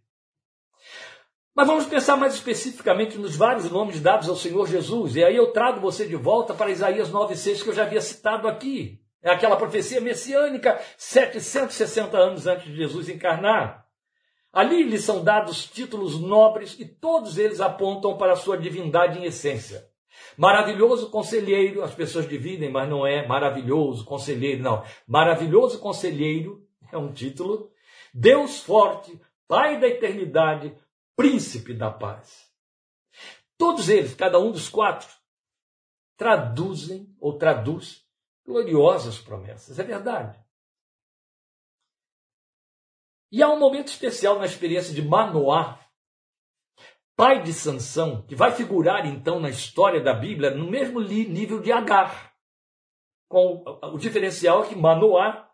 [1.55, 5.15] Mas vamos pensar mais especificamente nos vários nomes dados ao Senhor Jesus.
[5.15, 8.47] E aí eu trago você de volta para Isaías 9,6 que eu já havia citado
[8.47, 8.99] aqui.
[9.21, 13.85] É aquela profecia messiânica 760 anos antes de Jesus encarnar.
[14.51, 19.25] Ali lhe são dados títulos nobres e todos eles apontam para a sua divindade em
[19.25, 19.87] essência.
[20.37, 24.83] Maravilhoso conselheiro, as pessoas dividem, mas não é maravilhoso conselheiro, não.
[25.07, 26.62] Maravilhoso conselheiro
[26.93, 27.71] é um título.
[28.13, 30.75] Deus forte, Pai da eternidade,
[31.15, 32.51] Príncipe da paz.
[33.57, 35.07] Todos eles, cada um dos quatro,
[36.17, 38.03] traduzem ou traduz
[38.45, 39.77] gloriosas promessas.
[39.77, 40.43] É verdade.
[43.31, 45.79] E há um momento especial na experiência de Manoá,
[47.15, 51.71] pai de Sansão, que vai figurar então na história da Bíblia no mesmo nível de
[51.71, 52.33] Agar.
[53.27, 55.49] Com o diferencial é que Manoá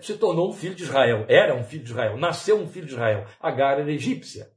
[0.00, 2.92] se tornou um filho de Israel, era um filho de Israel, nasceu um filho de
[2.92, 3.26] Israel.
[3.40, 4.50] Agar era egípcia.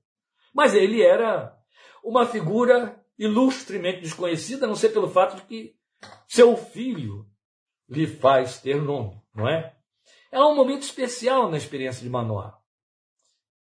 [0.54, 1.56] Mas ele era
[2.04, 5.76] uma figura ilustremente desconhecida, a não ser pelo fato de que
[6.28, 7.26] seu filho
[7.88, 9.76] lhe faz ter nome, não é?
[10.32, 12.62] É um momento especial na experiência de Manoá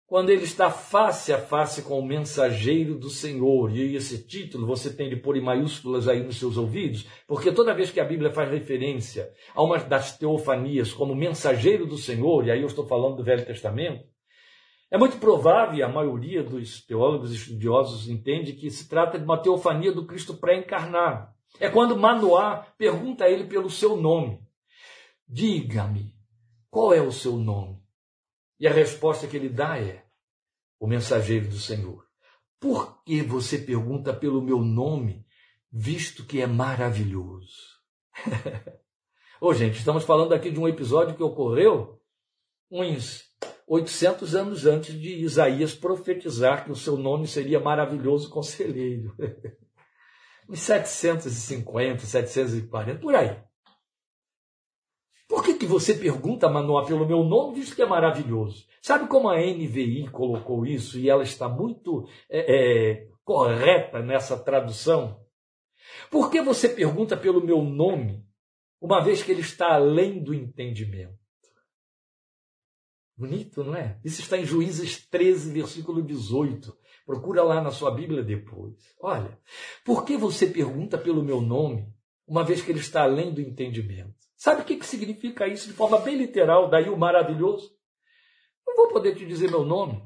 [0.10, 3.72] quando ele está face a face com o mensageiro do Senhor.
[3.72, 7.76] E esse título você tem de pôr em maiúsculas aí nos seus ouvidos, porque toda
[7.76, 12.52] vez que a Bíblia faz referência a uma das teofanias como mensageiro do Senhor, e
[12.52, 14.04] aí eu estou falando do Velho Testamento,
[14.90, 19.38] é muito provável, e a maioria dos teólogos estudiosos entende que se trata de uma
[19.38, 21.32] teofania do Cristo pré-encarnado.
[21.60, 24.40] É quando Manoá pergunta a ele pelo seu nome.
[25.28, 26.16] Diga-me,
[26.72, 27.79] qual é o seu nome?
[28.60, 30.04] E a resposta que ele dá é:
[30.80, 32.06] o mensageiro do Senhor.
[32.60, 35.26] Por que você pergunta pelo meu nome,
[35.72, 37.80] visto que é maravilhoso?
[39.42, 42.02] Ô, oh, gente, estamos falando aqui de um episódio que ocorreu
[42.70, 43.24] uns
[43.66, 49.16] 800 anos antes de Isaías profetizar que o seu nome seria maravilhoso conselheiro.
[50.50, 53.42] uns 750, 740, por aí.
[55.30, 58.66] Por que, que você pergunta, Manoá, pelo meu nome, visto que é maravilhoso?
[58.82, 62.40] Sabe como a NVI colocou isso e ela está muito é,
[62.94, 65.24] é, correta nessa tradução?
[66.10, 68.26] Por que você pergunta pelo meu nome,
[68.82, 71.20] uma vez que ele está além do entendimento?
[73.16, 74.00] Bonito, não é?
[74.04, 76.76] Isso está em Juízes 13, versículo 18.
[77.06, 78.96] Procura lá na sua Bíblia depois.
[79.00, 79.38] Olha,
[79.86, 81.94] por que você pergunta pelo meu nome,
[82.26, 84.19] uma vez que ele está além do entendimento?
[84.40, 87.78] Sabe o que, que significa isso de forma bem literal, daí o maravilhoso?
[88.66, 90.02] Não vou poder te dizer meu nome.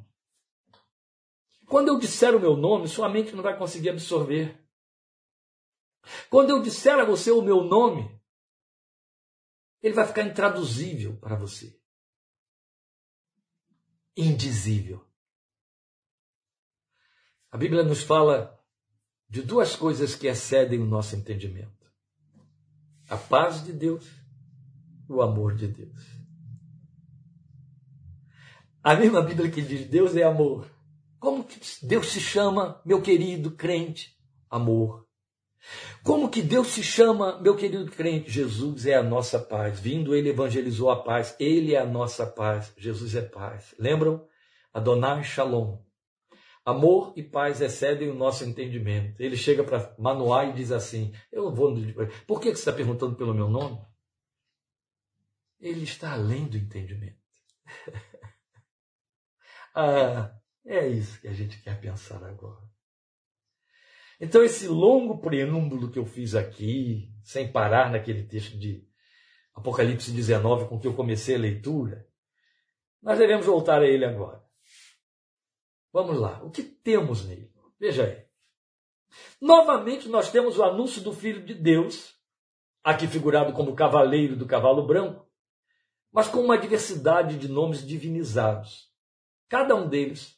[1.67, 4.59] Quando eu disser o meu nome, sua mente não vai conseguir absorver.
[6.31, 8.19] Quando eu disser a você o meu nome,
[9.83, 11.79] ele vai ficar intraduzível para você.
[14.17, 15.07] Indizível.
[17.51, 18.59] A Bíblia nos fala
[19.29, 21.93] de duas coisas que excedem o nosso entendimento:
[23.07, 24.22] a paz de Deus
[25.09, 26.23] o amor de Deus.
[28.83, 30.69] A mesma Bíblia que diz Deus é amor.
[31.19, 34.13] Como que Deus se chama, meu querido crente?
[34.49, 35.07] Amor.
[36.03, 38.29] Como que Deus se chama, meu querido crente?
[38.29, 39.79] Jesus é a nossa paz.
[39.79, 41.33] Vindo, ele evangelizou a paz.
[41.39, 42.73] Ele é a nossa paz.
[42.77, 43.73] Jesus é paz.
[43.79, 44.27] Lembram?
[44.73, 45.77] Adonai Shalom.
[46.65, 49.21] Amor e paz excedem o nosso entendimento.
[49.21, 51.73] Ele chega para Manoá e diz assim: Eu vou.
[52.27, 53.79] Por que você está perguntando pelo meu nome?
[55.63, 57.17] Ele está além do entendimento.
[59.73, 62.61] ah, é isso que a gente quer pensar agora.
[64.19, 68.85] Então, esse longo preâmbulo que eu fiz aqui, sem parar naquele texto de
[69.53, 72.05] Apocalipse 19 com que eu comecei a leitura,
[73.01, 74.43] nós devemos voltar a ele agora.
[75.93, 77.53] Vamos lá, o que temos nele?
[77.79, 78.25] Veja aí.
[79.39, 82.15] Novamente, nós temos o anúncio do Filho de Deus,
[82.83, 85.23] aqui figurado como cavaleiro do cavalo branco,
[86.13, 88.87] mas com uma diversidade de nomes divinizados,
[89.49, 90.37] cada um deles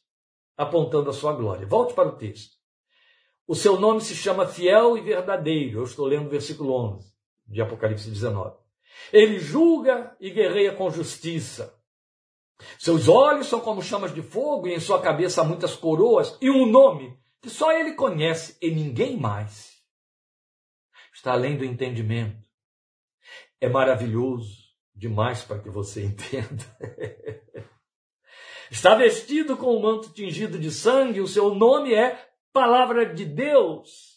[0.55, 1.67] apontando a sua glória.
[1.67, 2.55] Volte para o texto.
[3.45, 5.79] O seu nome se chama Fiel e Verdadeiro.
[5.79, 7.13] Eu estou lendo o versículo 11
[7.45, 8.57] de Apocalipse 19.
[9.11, 11.77] Ele julga e guerreia com justiça.
[12.79, 16.49] Seus olhos são como chamas de fogo e em sua cabeça há muitas coroas e
[16.49, 19.75] um nome que só ele conhece e ninguém mais.
[21.13, 22.43] Está além do entendimento.
[23.59, 24.64] É maravilhoso
[24.95, 26.63] demais para que você entenda.
[28.71, 32.19] Está vestido com um manto tingido de sangue, o seu nome é
[32.51, 34.15] Palavra de Deus.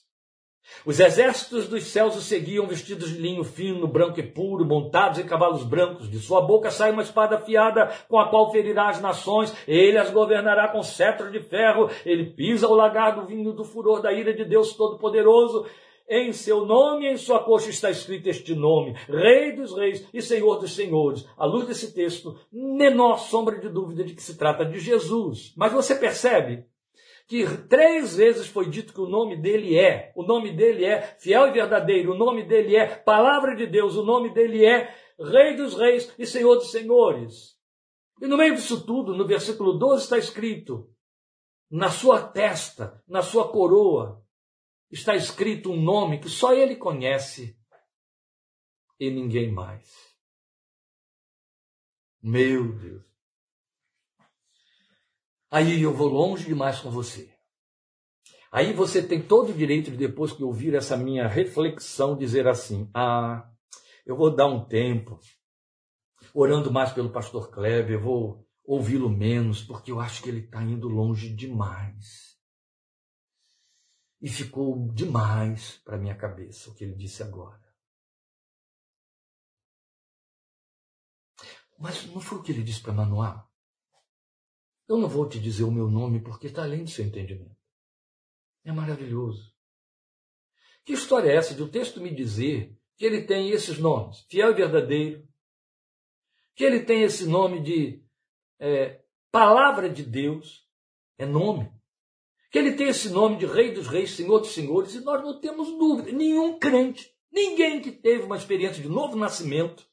[0.84, 5.26] Os exércitos dos céus o seguiam vestidos de linho fino, branco e puro, montados em
[5.26, 6.10] cavalos brancos.
[6.10, 9.54] De sua boca sai uma espada afiada, com a qual ferirá as nações.
[9.66, 11.90] Ele as governará com cetro de ferro.
[12.04, 15.66] Ele pisa o lagar do vinho do furor da ira de Deus Todo-Poderoso.
[16.10, 20.22] Em seu nome e em sua coxa está escrito este nome, Rei dos Reis e
[20.22, 21.28] Senhor dos Senhores.
[21.36, 25.52] À luz desse texto, menor sombra de dúvida de que se trata de Jesus.
[25.54, 26.64] Mas você percebe
[27.26, 31.48] que três vezes foi dito que o nome dele é, o nome dele é fiel
[31.48, 34.90] e verdadeiro, o nome dele é palavra de Deus, o nome dele é
[35.20, 37.58] Rei dos Reis e Senhor dos Senhores.
[38.22, 40.88] E no meio disso tudo, no versículo 12 está escrito:
[41.70, 44.22] na sua testa, na sua coroa,
[44.90, 47.59] está escrito um nome que só ele conhece
[48.98, 49.88] e ninguém mais.
[52.22, 53.05] Meu Deus.
[55.51, 57.33] Aí eu vou longe demais com você.
[58.51, 62.90] Aí você tem todo o direito de, depois que ouvir essa minha reflexão, dizer assim:
[62.94, 63.48] ah,
[64.07, 65.18] eu vou dar um tempo,
[66.35, 70.62] orando mais pelo pastor Kleber, eu vou ouvi-lo menos, porque eu acho que ele está
[70.62, 72.27] indo longe demais.
[74.20, 77.62] E ficou demais para minha cabeça o que ele disse agora.
[81.78, 83.48] Mas não foi o que ele disse para Manoá?
[84.88, 87.57] Eu não vou te dizer o meu nome porque está além do seu entendimento.
[88.64, 89.54] É maravilhoso.
[90.85, 94.50] Que história é essa de o texto me dizer que ele tem esses nomes, fiel
[94.50, 95.28] e verdadeiro,
[96.57, 98.02] que ele tem esse nome de
[98.59, 100.68] é, palavra de Deus,
[101.16, 101.70] é nome,
[102.50, 105.38] que ele tem esse nome de Rei dos Reis, Senhor dos Senhores, e nós não
[105.40, 109.87] temos dúvida, nenhum crente, ninguém que teve uma experiência de novo nascimento,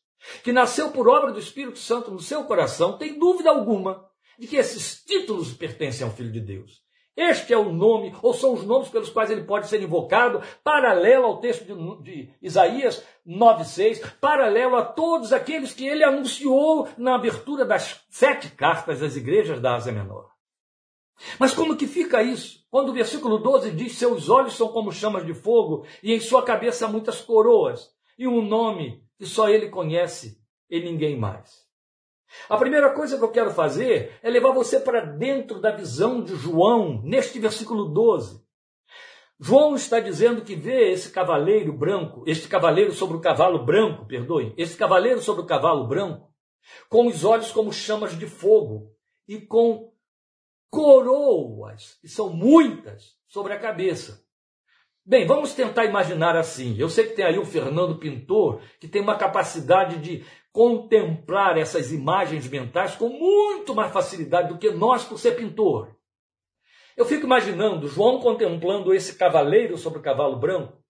[0.43, 4.05] que nasceu por obra do Espírito Santo no seu coração, tem dúvida alguma
[4.39, 6.83] de que esses títulos pertencem ao Filho de Deus.
[7.15, 11.25] Este é o nome, ou são os nomes pelos quais ele pode ser invocado, paralelo
[11.25, 17.63] ao texto de, de Isaías 9,6, paralelo a todos aqueles que ele anunciou na abertura
[17.63, 20.34] das sete cartas às igrejas da Ásia Menor.
[21.39, 22.65] Mas como que fica isso?
[22.69, 26.43] Quando o versículo 12 diz: Seus olhos são como chamas de fogo, e em sua
[26.43, 30.37] cabeça muitas coroas, e um nome que só ele conhece
[30.69, 31.65] e ninguém mais.
[32.49, 36.35] A primeira coisa que eu quero fazer é levar você para dentro da visão de
[36.35, 38.43] João, neste versículo 12.
[39.39, 44.53] João está dizendo que vê esse cavaleiro branco, este cavaleiro sobre o cavalo branco, perdoe,
[44.57, 46.29] esse cavaleiro sobre o cavalo branco,
[46.89, 48.91] com os olhos como chamas de fogo
[49.27, 49.93] e com
[50.69, 54.23] coroas, que são muitas, sobre a cabeça.
[55.05, 56.75] Bem, vamos tentar imaginar assim.
[56.79, 61.91] Eu sei que tem aí o Fernando Pintor, que tem uma capacidade de contemplar essas
[61.91, 65.95] imagens mentais com muito mais facilidade do que nós por ser pintor.
[66.97, 70.81] Eu fico imaginando João contemplando esse cavaleiro sobre o cavalo branco,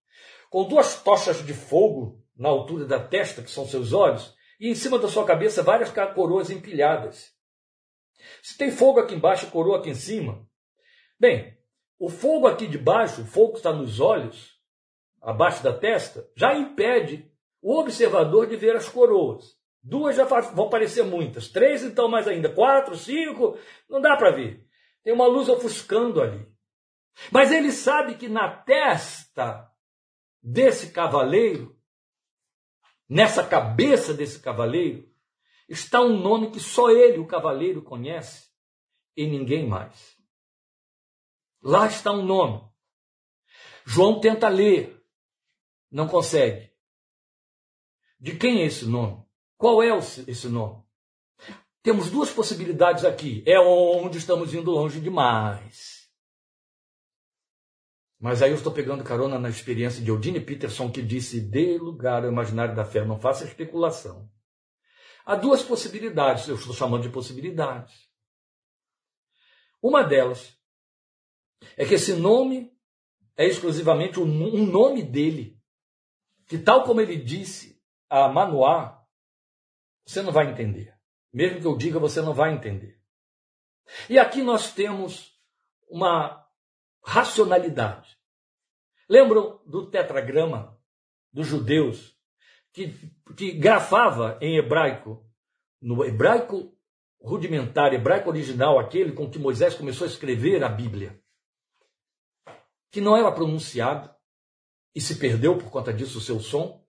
[0.51, 4.75] com duas tochas de fogo na altura da testa, que são seus olhos, e em
[4.75, 7.34] cima da sua cabeça várias coroas empilhadas.
[8.41, 10.47] Se tem fogo aqui embaixo coroa aqui em cima,
[11.19, 11.57] bem,
[11.97, 14.59] o fogo aqui de baixo, o fogo que está nos olhos,
[15.21, 19.55] abaixo da testa, já impede o observador de ver as coroas.
[19.81, 21.47] Duas já vão parecer muitas.
[21.47, 22.49] Três, então, mais ainda.
[22.49, 23.57] Quatro, cinco,
[23.89, 24.65] não dá para ver.
[25.03, 26.47] Tem uma luz ofuscando ali.
[27.31, 29.71] Mas ele sabe que na testa
[30.41, 31.75] desse cavaleiro,
[33.07, 35.07] nessa cabeça desse cavaleiro,
[35.67, 38.49] está um nome que só ele, o cavaleiro, conhece
[39.15, 40.15] e ninguém mais.
[41.61, 42.61] Lá está um nome.
[43.85, 45.03] João tenta ler,
[45.91, 46.71] não consegue.
[48.19, 49.23] De quem é esse nome?
[49.57, 50.83] Qual é esse nome?
[51.81, 53.43] Temos duas possibilidades aqui.
[53.45, 56.09] É onde estamos indo longe demais.
[58.19, 62.23] Mas aí eu estou pegando carona na experiência de Eudine Peterson, que disse: dê lugar
[62.23, 64.27] ao imaginário da fé, não faça especulação.
[65.25, 68.07] Há duas possibilidades, eu estou chamando de possibilidades.
[69.81, 70.55] Uma delas
[71.75, 72.71] é que esse nome
[73.35, 75.59] é exclusivamente um nome dele,
[76.47, 79.03] que, tal como ele disse, a Manoá,
[80.05, 80.95] você não vai entender.
[81.33, 83.01] Mesmo que eu diga, você não vai entender.
[84.09, 85.39] E aqui nós temos
[85.89, 86.47] uma
[87.03, 88.17] racionalidade.
[89.09, 90.79] Lembram do tetragrama
[91.31, 92.14] dos judeus,
[92.75, 92.93] que,
[93.37, 95.25] que grafava em hebraico,
[95.81, 96.73] no hebraico
[97.21, 101.17] rudimentar, hebraico original, aquele com que Moisés começou a escrever a Bíblia,
[102.91, 104.13] que não era pronunciado
[104.93, 106.83] e se perdeu por conta disso o seu som,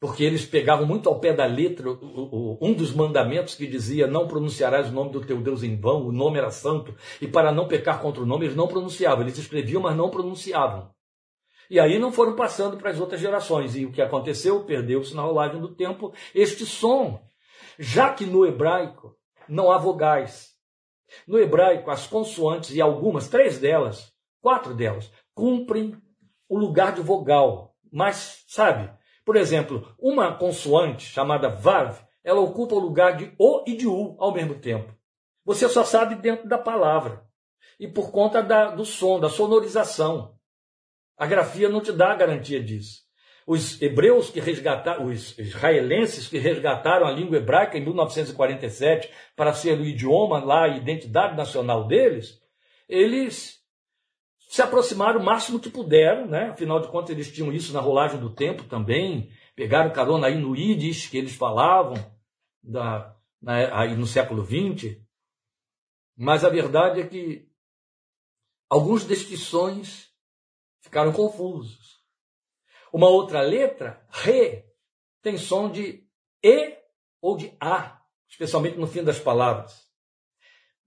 [0.00, 4.88] porque eles pegavam muito ao pé da letra um dos mandamentos que dizia: Não pronunciarás
[4.88, 8.00] o nome do teu Deus em vão, o nome era santo, e para não pecar
[8.00, 10.90] contra o nome, eles não pronunciavam, eles escreviam, mas não pronunciavam.
[11.70, 14.64] E aí não foram passando para as outras gerações, e o que aconteceu?
[14.64, 17.22] Perdeu-se na rolagem do tempo este som.
[17.78, 19.16] Já que no hebraico
[19.48, 20.50] não há vogais.
[21.28, 25.96] No hebraico, as consoantes, e algumas, três delas, quatro delas, cumprem
[26.48, 27.76] o lugar de vogal.
[27.92, 28.90] Mas, sabe,
[29.24, 34.16] por exemplo, uma consoante chamada vav, ela ocupa o lugar de o e de u
[34.18, 34.92] ao mesmo tempo.
[35.44, 37.24] Você só sabe dentro da palavra
[37.78, 40.34] e por conta da, do som, da sonorização.
[41.20, 43.02] A grafia não te dá a garantia disso.
[43.46, 49.78] Os hebreus que resgataram, os israelenses que resgataram a língua hebraica em 1947 para ser
[49.78, 52.40] o idioma lá, a identidade nacional deles,
[52.88, 53.60] eles
[54.48, 56.48] se aproximaram o máximo que puderam, né?
[56.48, 60.56] Afinal de contas, eles tinham isso na rolagem do tempo também, pegaram carona aí no
[60.56, 61.94] Yiddish que eles falavam
[62.62, 64.96] da, na, aí no século XX.
[66.16, 67.50] Mas a verdade é que
[68.70, 70.09] Alguns destes sons
[70.80, 72.00] ficaram confusos.
[72.92, 74.64] Uma outra letra, re,
[75.22, 76.06] tem som de
[76.42, 76.76] e
[77.20, 79.88] ou de a, especialmente no fim das palavras.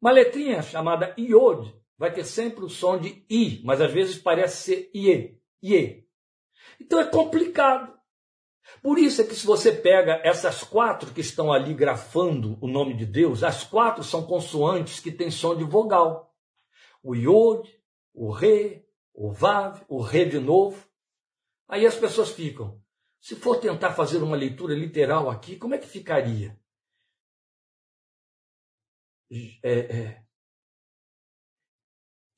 [0.01, 4.63] Uma letrinha chamada iod vai ter sempre o som de i, mas às vezes parece
[4.63, 6.05] ser ie, ie.
[6.79, 7.93] Então é complicado.
[8.81, 12.93] Por isso é que se você pega essas quatro que estão ali grafando o nome
[12.93, 16.33] de Deus, as quatro são consoantes que têm som de vogal.
[17.01, 17.69] O iod,
[18.13, 18.82] o re,
[19.13, 20.87] o vav, o re de novo.
[21.67, 22.81] Aí as pessoas ficam.
[23.19, 26.59] Se for tentar fazer uma leitura literal aqui, como é que ficaria?
[29.63, 30.23] É, é.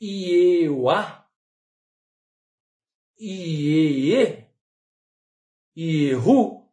[0.02, 1.26] Ieua,
[3.18, 4.46] Iee,
[5.76, 6.70] Iehu.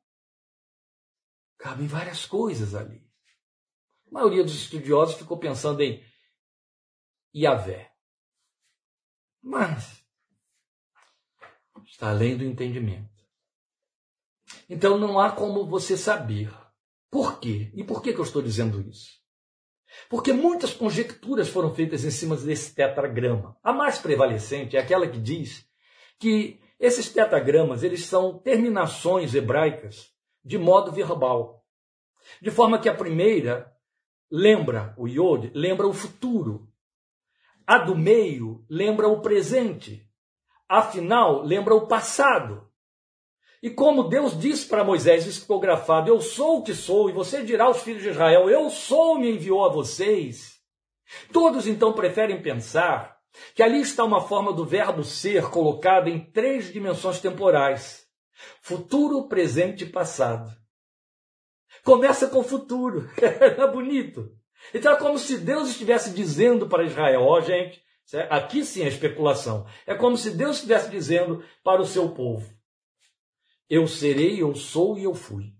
[1.56, 3.08] Cabem várias coisas ali.
[4.08, 6.04] A maioria dos estudiosos ficou pensando em
[7.34, 7.91] Iavé.
[9.42, 10.02] Mas
[11.84, 13.10] está além do entendimento.
[14.68, 16.52] Então não há como você saber.
[17.10, 17.70] Por quê?
[17.74, 19.20] E por que, que eu estou dizendo isso?
[20.08, 23.56] Porque muitas conjecturas foram feitas em cima desse tetragrama.
[23.62, 25.66] A mais prevalecente é aquela que diz
[26.18, 30.10] que esses tetragramas eles são terminações hebraicas
[30.44, 31.64] de modo verbal.
[32.40, 33.72] De forma que a primeira
[34.30, 36.71] lembra o Yod, lembra o futuro.
[37.66, 40.06] A do meio lembra o presente.
[40.68, 42.68] A final lembra o passado.
[43.62, 47.66] E como Deus disse para Moisés, escografado, eu sou o que sou, e você dirá
[47.66, 50.60] aos filhos de Israel, eu sou, me enviou a vocês.
[51.32, 53.18] Todos então preferem pensar
[53.54, 58.04] que ali está uma forma do verbo ser colocada em três dimensões temporais:
[58.60, 60.50] futuro, presente e passado.
[61.84, 64.41] Começa com o futuro, é bonito.
[64.74, 67.82] Então é como se Deus estivesse dizendo para Israel: ó, oh, gente,
[68.30, 69.66] aqui sim é especulação.
[69.86, 72.52] É como se Deus estivesse dizendo para o seu povo:
[73.68, 75.52] eu serei, eu sou e eu fui.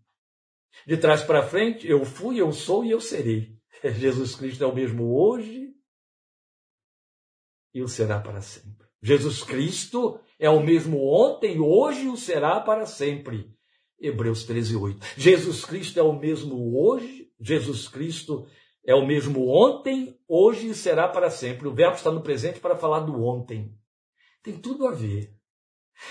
[0.86, 3.57] De trás para frente, eu fui, eu sou e eu serei.
[3.98, 5.72] Jesus Cristo é o mesmo hoje
[7.74, 8.86] e o será para sempre.
[9.03, 13.53] Jesus Cristo é o mesmo ontem, hoje e o será para sempre.
[13.98, 15.07] Hebreus 13, 8.
[15.16, 18.46] Jesus Cristo é o mesmo hoje, Jesus Cristo
[18.84, 21.68] é o mesmo ontem, hoje e será para sempre.
[21.68, 23.76] O verbo está no presente para falar do ontem.
[24.42, 25.34] Tem tudo a ver.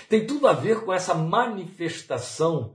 [0.08, 2.74] Tem tudo a ver com essa manifestação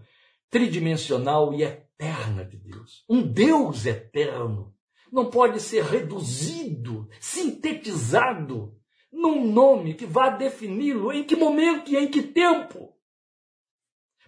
[0.50, 3.04] tridimensional e eterna de Deus.
[3.10, 4.76] Um Deus eterno
[5.12, 8.76] não pode ser reduzido, sintetizado
[9.12, 12.94] num nome que vá defini-lo em que momento e em que tempo.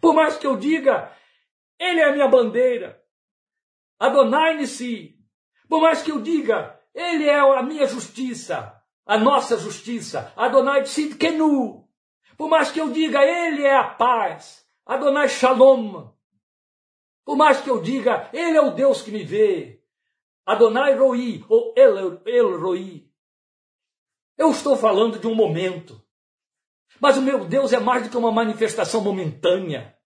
[0.02, 1.14] Por mais que eu diga,
[1.78, 3.00] ele é a minha bandeira,
[4.00, 5.19] Adonai-se,
[5.70, 11.88] por mais que eu diga, ele é a minha justiça, a nossa justiça, Adonai Tzidkenu,
[12.40, 16.10] por mais que eu diga, Ele é a paz, Adonai Shalom.
[17.26, 19.84] Por mais que eu diga, Ele é o Deus que me vê,
[20.46, 23.12] Adonai Roi, ou El, El Roi.
[24.38, 26.02] Eu estou falando de um momento.
[26.98, 29.99] Mas o meu Deus é mais do que uma manifestação momentânea.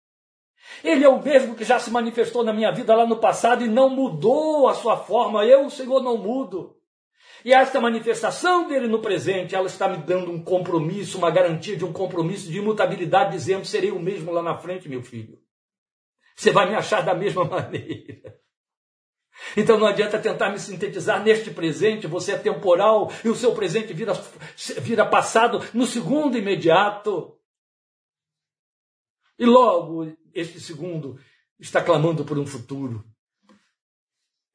[0.83, 3.69] Ele é o mesmo que já se manifestou na minha vida lá no passado e
[3.69, 5.45] não mudou a sua forma.
[5.45, 6.77] Eu, Senhor, não mudo.
[7.45, 11.85] E esta manifestação dele no presente, ela está me dando um compromisso, uma garantia de
[11.85, 15.39] um compromisso de imutabilidade, dizendo: serei o mesmo lá na frente, meu filho.
[16.37, 18.41] Você vai me achar da mesma maneira.
[19.57, 23.93] Então não adianta tentar me sintetizar neste presente, você é temporal e o seu presente
[23.93, 24.13] vira,
[24.81, 27.37] vira passado no segundo imediato.
[29.39, 31.19] E logo este segundo
[31.59, 33.05] está clamando por um futuro.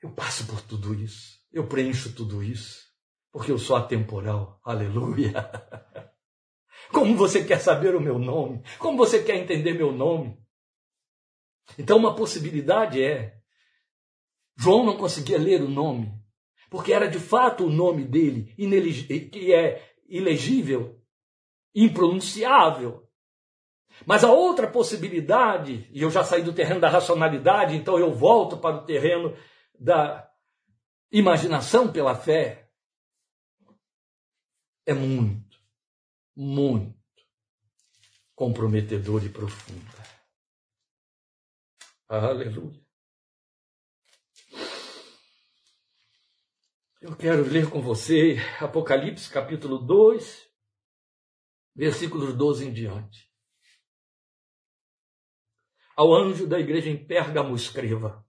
[0.02, 1.38] Eu passo por tudo isso.
[1.52, 2.86] Eu preencho tudo isso,
[3.32, 4.60] porque eu sou atemporal.
[4.64, 5.34] Aleluia.
[6.92, 8.62] Como você quer saber o meu nome?
[8.78, 10.38] Como você quer entender meu nome?
[11.78, 13.40] Então, uma possibilidade é:
[14.58, 16.14] João não conseguia ler o nome,
[16.70, 18.54] porque era de fato o nome dele,
[19.32, 21.02] que é ilegível,
[21.74, 23.07] impronunciável.
[24.06, 28.58] Mas a outra possibilidade, e eu já saí do terreno da racionalidade, então eu volto
[28.58, 29.36] para o terreno
[29.80, 30.30] da
[31.12, 32.70] imaginação pela fé
[34.86, 35.60] é muito,
[36.36, 36.96] muito
[38.34, 39.98] comprometedora e profunda.
[42.08, 42.88] Aleluia.
[47.02, 50.48] Eu quero ler com você Apocalipse capítulo 2,
[51.76, 53.27] versículos 12 em diante.
[55.98, 58.24] Ao anjo da igreja em Pérgamo escreva: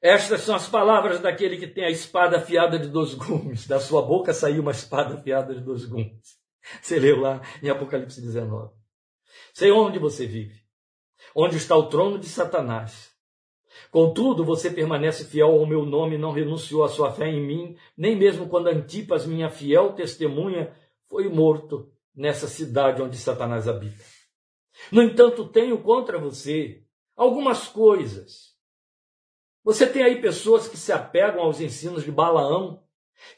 [0.00, 3.66] Estas são as palavras daquele que tem a espada afiada de dois gumes.
[3.66, 6.38] Da sua boca saiu uma espada afiada de dois gumes.
[6.80, 8.72] Você leu lá em Apocalipse 19.
[9.52, 10.62] Sei onde você vive,
[11.36, 13.12] onde está o trono de Satanás.
[13.90, 17.76] Contudo, você permanece fiel ao meu nome e não renunciou à sua fé em mim,
[17.94, 20.74] nem mesmo quando Antipas, minha fiel testemunha,
[21.06, 24.13] foi morto nessa cidade onde Satanás habita.
[24.90, 26.84] No entanto, tenho contra você
[27.16, 28.54] algumas coisas.
[29.62, 32.82] Você tem aí pessoas que se apegam aos ensinos de Balaão,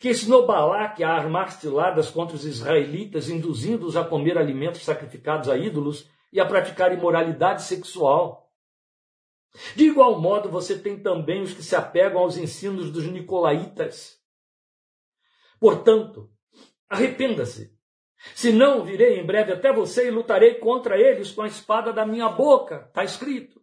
[0.01, 5.57] que ensinou Balaque a armar ciladas contra os israelitas, induzindo-os a comer alimentos sacrificados a
[5.57, 8.53] ídolos e a praticar imoralidade sexual.
[9.74, 14.20] De igual modo, você tem também os que se apegam aos ensinos dos nicolaítas.
[15.61, 16.30] Portanto,
[16.89, 17.76] arrependa-se.
[18.35, 22.29] Senão, virei em breve até você e lutarei contra eles com a espada da minha
[22.29, 22.87] boca.
[22.89, 23.61] Está escrito.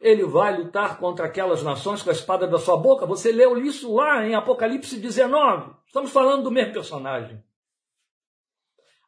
[0.00, 3.06] Ele vai lutar contra aquelas nações com a espada da sua boca.
[3.06, 5.74] Você leu isso lá em Apocalipse 19.
[5.86, 7.42] Estamos falando do mesmo personagem.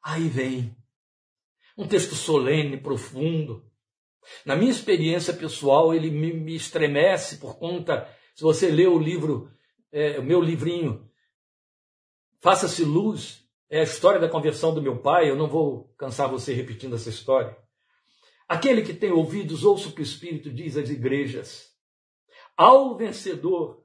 [0.03, 0.77] Aí vem
[1.77, 3.65] um texto solene, profundo.
[4.45, 8.09] Na minha experiência pessoal, ele me, me estremece por conta.
[8.35, 9.51] Se você lê o livro,
[9.91, 11.11] é, o meu livrinho,
[12.45, 13.44] Faça-se Luz,
[13.75, 15.29] é a história da conversão do meu pai.
[15.29, 17.59] Eu não vou cansar você repetindo essa história.
[18.47, 21.75] Aquele que tem ouvidos, ouça o que o Espírito diz às igrejas.
[22.57, 23.85] Ao vencedor,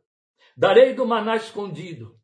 [0.56, 2.16] darei do maná escondido.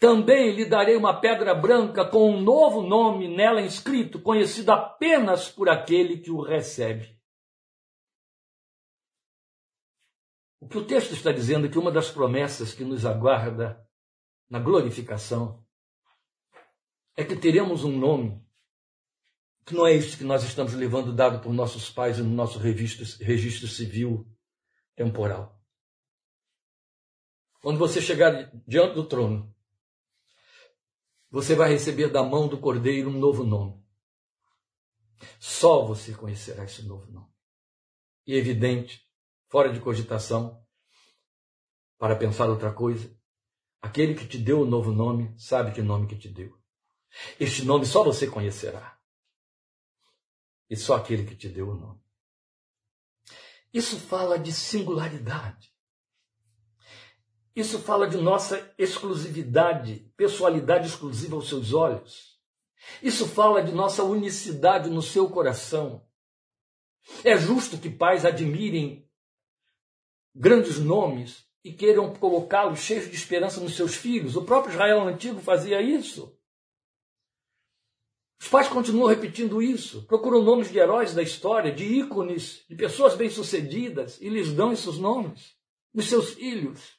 [0.00, 5.68] Também lhe darei uma pedra branca com um novo nome nela inscrito, conhecido apenas por
[5.68, 7.20] aquele que o recebe.
[10.58, 13.86] O que o texto está dizendo é que uma das promessas que nos aguarda
[14.48, 15.65] na glorificação
[17.16, 18.44] é que teremos um nome
[19.64, 23.04] que não é isso que nós estamos levando dado por nossos pais no nosso registro,
[23.24, 24.24] registro civil
[24.94, 25.60] temporal.
[27.60, 29.52] Quando você chegar diante do trono,
[31.28, 33.84] você vai receber da mão do Cordeiro um novo nome.
[35.40, 37.34] Só você conhecerá esse novo nome.
[38.24, 39.04] E é evidente,
[39.48, 40.64] fora de cogitação,
[41.98, 43.12] para pensar outra coisa,
[43.80, 46.55] aquele que te deu o novo nome sabe que nome que te deu.
[47.38, 48.96] Este nome só você conhecerá
[50.68, 52.00] e só aquele que te deu o nome.
[53.72, 55.74] Isso fala de singularidade.
[57.54, 62.38] Isso fala de nossa exclusividade, pessoalidade exclusiva aos seus olhos.
[63.02, 66.06] Isso fala de nossa unicidade no seu coração.
[67.24, 69.08] É justo que pais admirem
[70.34, 74.36] grandes nomes e queiram colocá-los cheios de esperança nos seus filhos.
[74.36, 76.35] O próprio Israel antigo fazia isso.
[78.38, 83.14] Os pais continuam repetindo isso, procuram nomes de heróis da história, de ícones, de pessoas
[83.14, 85.56] bem-sucedidas e lhes dão esses nomes,
[85.92, 86.96] dos seus filhos.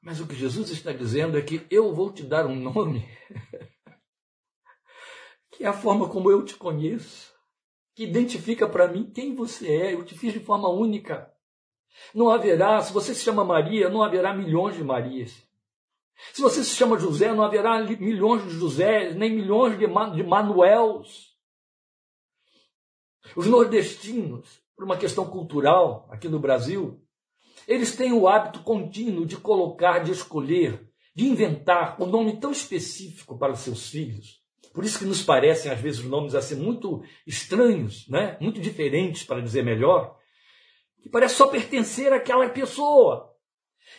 [0.00, 3.06] Mas o que Jesus está dizendo é que eu vou te dar um nome,
[5.52, 7.32] que é a forma como eu te conheço,
[7.94, 11.32] que identifica para mim quem você é, eu te fiz de forma única.
[12.14, 15.46] Não haverá, se você se chama Maria, não haverá milhões de Marias.
[16.32, 21.32] Se você se chama José, não haverá milhões de José, nem milhões de, de Manuels.
[23.36, 27.00] Os nordestinos, por uma questão cultural aqui no Brasil,
[27.66, 33.38] eles têm o hábito contínuo de colocar, de escolher, de inventar um nome tão específico
[33.38, 34.42] para os seus filhos.
[34.72, 38.38] Por isso que nos parecem, às vezes, nomes assim muito estranhos, né?
[38.40, 40.16] muito diferentes, para dizer melhor,
[41.02, 43.31] que parece só pertencer àquela pessoa.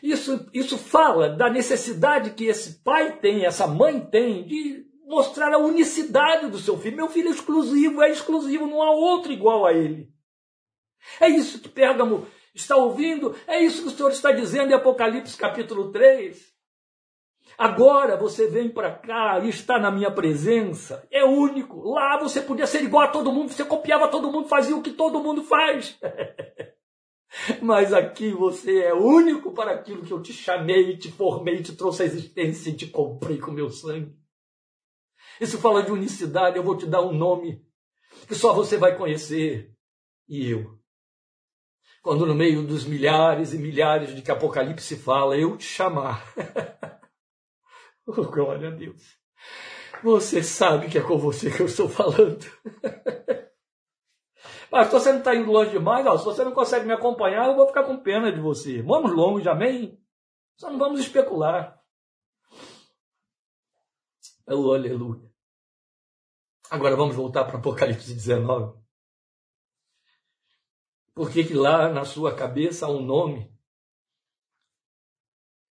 [0.02, 5.58] Isso, isso fala da necessidade que esse pai tem, essa mãe tem, de mostrar a
[5.58, 6.98] unicidade do seu filho.
[6.98, 10.10] Meu filho é exclusivo, é exclusivo, não há outro igual a ele.
[11.20, 15.38] É isso que Pérgamo está ouvindo, é isso que o Senhor está dizendo em Apocalipse
[15.38, 16.54] capítulo 3.
[17.58, 21.82] Agora você vem para cá e está na minha presença, é único.
[21.88, 24.92] Lá você podia ser igual a todo mundo, você copiava todo mundo, fazia o que
[24.92, 25.98] todo mundo faz.
[27.62, 32.04] Mas aqui você é único para aquilo que eu te chamei, te formei, te trouxe
[32.04, 34.16] à existência e te comprei com meu sangue.
[35.42, 37.66] Isso fala de unicidade, eu vou te dar um nome
[38.28, 39.74] que só você vai conhecer.
[40.28, 40.80] E eu.
[42.02, 46.24] Quando no meio dos milhares e milhares de que Apocalipse fala, eu te chamar.
[48.06, 49.18] oh, glória a Deus.
[50.04, 52.46] Você sabe que é com você que eu estou falando.
[54.74, 57.46] Mas se você não está indo longe demais, ó, se você não consegue me acompanhar,
[57.46, 58.82] eu vou ficar com pena de você.
[58.82, 60.04] Vamos longe, amém?
[60.58, 61.80] Só não vamos especular.
[64.48, 65.32] Oh, aleluia.
[66.72, 68.76] Agora vamos voltar para Apocalipse 19.
[71.14, 73.56] Por que, que lá na sua cabeça há um nome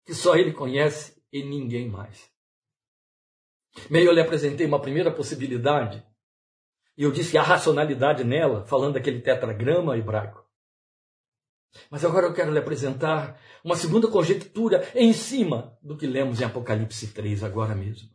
[0.06, 2.32] que só ele conhece e ninguém mais?
[3.90, 6.06] Meio eu lhe apresentei uma primeira possibilidade
[7.02, 10.48] e eu disse a racionalidade nela, falando daquele tetragrama hebraico.
[11.90, 16.44] Mas agora eu quero lhe apresentar uma segunda conjectura em cima do que lemos em
[16.44, 18.08] Apocalipse 3 agora mesmo.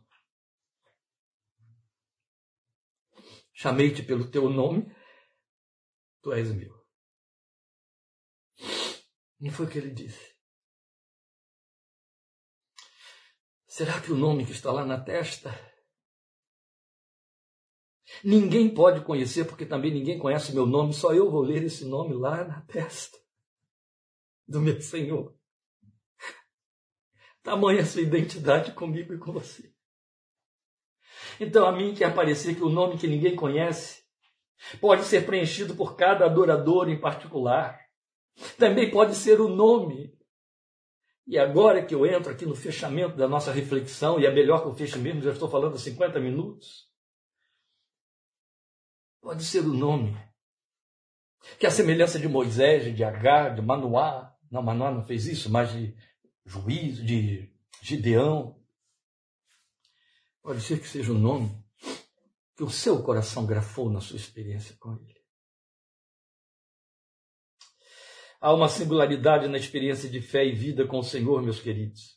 [3.51, 4.89] Chamei-te pelo teu nome,
[6.21, 6.73] tu és meu.
[9.41, 10.33] E foi o que ele disse.
[13.67, 15.76] Será que o nome que está lá na testa?
[18.23, 22.13] Ninguém pode conhecer, porque também ninguém conhece meu nome, só eu vou ler esse nome
[22.13, 23.17] lá na testa
[24.47, 25.35] do meu Senhor.
[27.43, 29.73] Tamanha sua identidade comigo e com você.
[31.39, 34.03] Então a mim quer parecer que o nome que ninguém conhece
[34.79, 37.79] pode ser preenchido por cada adorador em particular.
[38.57, 40.15] Também pode ser o nome.
[41.25, 44.67] E agora que eu entro aqui no fechamento da nossa reflexão, e é melhor que
[44.67, 46.86] eu feche mesmo, já estou falando 50 minutos.
[49.21, 50.15] Pode ser o nome.
[51.59, 55.71] Que a semelhança de Moisés, de Agar, de Manoá, não, Manoá não fez isso, mas
[55.71, 55.95] de
[56.45, 58.57] juízo, de Gideão.
[60.41, 61.51] Pode ser que seja o nome
[62.55, 65.17] que o seu coração grafou na sua experiência com ele.
[68.39, 72.16] Há uma singularidade na experiência de fé e vida com o Senhor, meus queridos.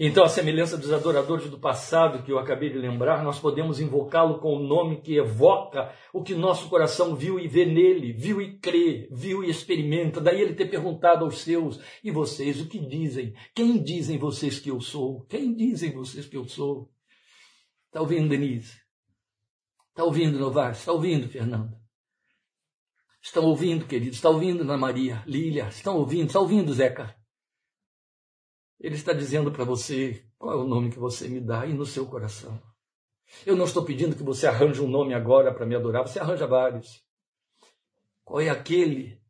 [0.00, 4.38] Então, a semelhança dos adoradores do passado que eu acabei de lembrar, nós podemos invocá-lo
[4.40, 8.58] com o nome que evoca o que nosso coração viu e vê nele, viu e
[8.58, 10.20] crê, viu e experimenta.
[10.20, 13.34] Daí ele ter perguntado aos seus: e vocês, o que dizem?
[13.54, 15.24] Quem dizem vocês que eu sou?
[15.26, 16.90] Quem dizem vocês que eu sou?
[17.86, 18.76] Está ouvindo, Denise?
[19.90, 20.78] Está ouvindo, Novaes?
[20.78, 21.76] Está ouvindo, Fernando?
[23.22, 24.16] Estão ouvindo, queridos?
[24.16, 25.68] Está ouvindo, Ana Maria, Lília?
[25.68, 26.26] Estão ouvindo?
[26.26, 27.17] Está ouvindo, Zeca?
[28.80, 31.84] Ele está dizendo para você qual é o nome que você me dá e no
[31.84, 32.60] seu coração.
[33.44, 36.46] Eu não estou pedindo que você arranje um nome agora para me adorar, você arranja
[36.46, 37.04] vários.
[38.24, 39.20] Qual é aquele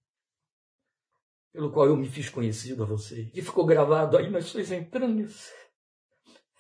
[1.53, 5.51] pelo qual eu me fiz conhecido a você, que ficou gravado aí nas suas entranhas?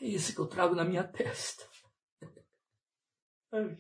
[0.00, 1.64] É esse que eu trago na minha testa.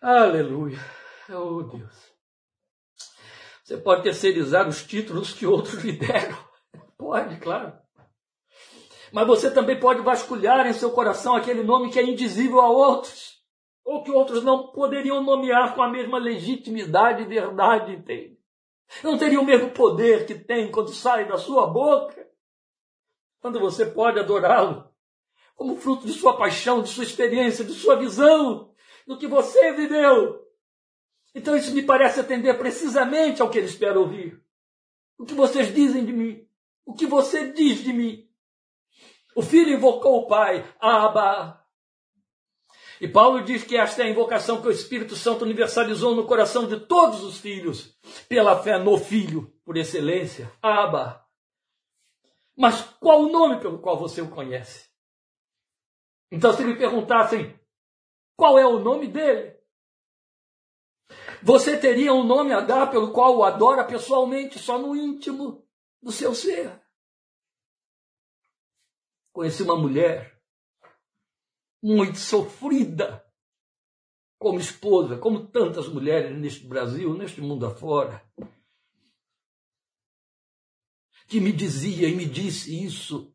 [0.00, 0.78] Aleluia.
[1.28, 2.11] Oh Deus.
[3.72, 6.36] Você pode terceirizar os títulos que outros lhe deram.
[6.98, 7.72] Pode, claro.
[9.10, 13.42] Mas você também pode vasculhar em seu coração aquele nome que é indizível a outros,
[13.82, 18.38] ou que outros não poderiam nomear com a mesma legitimidade e verdade, entende?
[19.02, 22.28] Não teria o mesmo poder que tem quando sai da sua boca,
[23.40, 24.86] quando você pode adorá-lo,
[25.56, 28.70] como fruto de sua paixão, de sua experiência, de sua visão,
[29.06, 30.41] do que você viveu.
[31.34, 34.40] Então isso me parece atender precisamente ao que ele espera ouvir.
[35.18, 36.46] O que vocês dizem de mim?
[36.84, 38.28] O que você diz de mim?
[39.34, 41.62] O filho invocou o pai, Abba.
[43.00, 46.68] E Paulo diz que esta é a invocação que o Espírito Santo universalizou no coração
[46.68, 51.26] de todos os filhos, pela fé no Filho, por excelência, Abba.
[52.56, 54.88] Mas qual o nome pelo qual você o conhece?
[56.30, 57.58] Então, se me perguntassem
[58.36, 59.56] qual é o nome dele,
[61.42, 65.66] você teria um nome a dar pelo qual o adora pessoalmente, só no íntimo
[66.00, 66.80] do seu ser.
[69.32, 70.40] Conheci uma mulher
[71.82, 73.26] muito sofrida
[74.38, 78.24] como esposa, como tantas mulheres neste Brasil, neste mundo afora,
[81.28, 83.32] que me dizia e me disse isso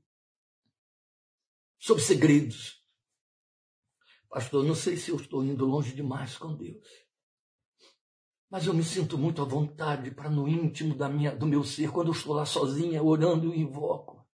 [1.79, 2.83] sobre segredos.
[4.29, 7.06] Pastor, não sei se eu estou indo longe demais com Deus.
[8.49, 11.91] Mas eu me sinto muito à vontade para no íntimo da minha, do meu ser,
[11.91, 14.25] quando eu estou lá sozinha, orando, e invoco.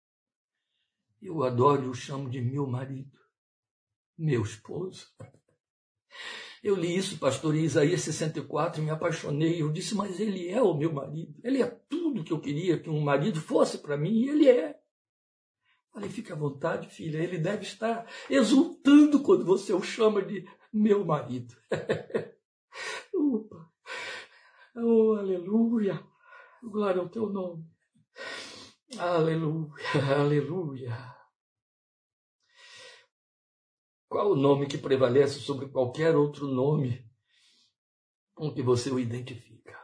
[1.21, 3.19] Eu adoro e o chamo de meu marido,
[4.19, 5.07] meu esposo.
[6.63, 9.63] Eu li isso, pastor, em Isaías 64 e me apaixonei.
[9.63, 11.35] Eu disse, mas ele é o meu marido.
[11.43, 14.79] Ele é tudo que eu queria que um marido fosse para mim, e ele é.
[15.93, 17.19] Falei, fique à vontade, filha.
[17.19, 21.55] Ele deve estar exultando quando você o chama de meu marido.
[23.13, 23.72] Opa.
[24.75, 26.03] Oh, aleluia!
[26.63, 27.71] Glória ao teu nome.
[28.99, 29.75] Aleluia,
[30.19, 31.17] aleluia.
[34.09, 37.07] Qual o nome que prevalece sobre qualquer outro nome
[38.35, 39.79] com que você o identifica?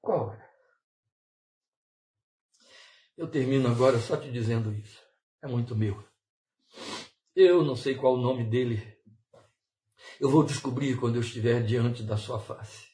[0.00, 0.50] Qual é?
[3.16, 5.02] Eu termino agora só te dizendo isso.
[5.42, 6.04] É muito meu.
[7.34, 8.96] Eu não sei qual o nome dele.
[10.20, 12.89] Eu vou descobrir quando eu estiver diante da sua face.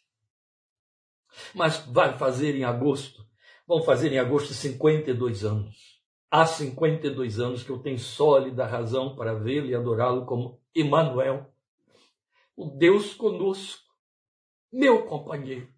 [1.54, 3.24] Mas vai fazer em agosto,
[3.66, 5.96] vão fazer em agosto 52 anos.
[6.30, 11.46] Há 52 anos que eu tenho sólida razão para vê-lo e adorá-lo como Emmanuel,
[12.56, 13.82] o Deus conosco,
[14.72, 15.68] meu companheiro.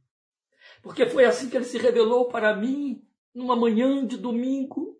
[0.82, 3.02] Porque foi assim que ele se revelou para mim
[3.34, 4.98] numa manhã de domingo,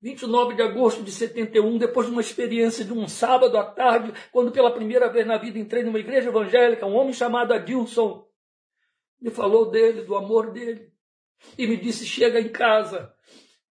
[0.00, 4.52] 29 de agosto de 71, depois de uma experiência de um sábado à tarde, quando
[4.52, 8.25] pela primeira vez na vida entrei numa igreja evangélica, um homem chamado Adilson
[9.20, 10.92] me falou dele, do amor dele,
[11.58, 13.12] e me disse: chega em casa,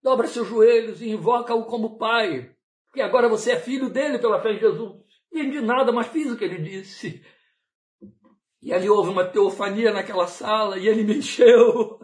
[0.03, 2.55] dobra seus joelhos e invoca-o como pai,
[2.87, 5.03] porque agora você é filho dele pela fé em Jesus.
[5.33, 7.25] Não entendi nada, mas fiz o que ele disse.
[8.63, 12.01] E ali houve uma teofania naquela sala e ele me encheu.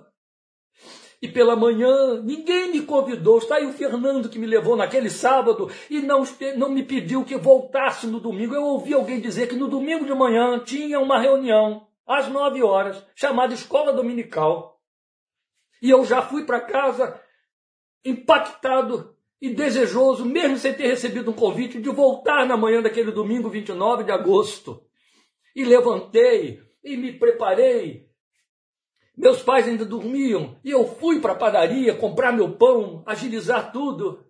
[1.23, 3.39] E pela manhã, ninguém me convidou.
[3.39, 6.25] Está aí o Fernando que me levou naquele sábado e não,
[6.57, 8.55] não me pediu que voltasse no domingo.
[8.55, 13.07] Eu ouvi alguém dizer que no domingo de manhã tinha uma reunião, às nove horas,
[13.15, 14.81] chamada Escola Dominical.
[15.81, 17.23] E eu já fui para casa
[18.05, 23.49] impactado e desejoso, mesmo sem ter recebido um convite, de voltar na manhã daquele domingo
[23.49, 24.85] 29 de agosto
[25.55, 28.11] e levantei e me preparei.
[29.17, 34.27] Meus pais ainda dormiam e eu fui para a padaria comprar meu pão, agilizar tudo.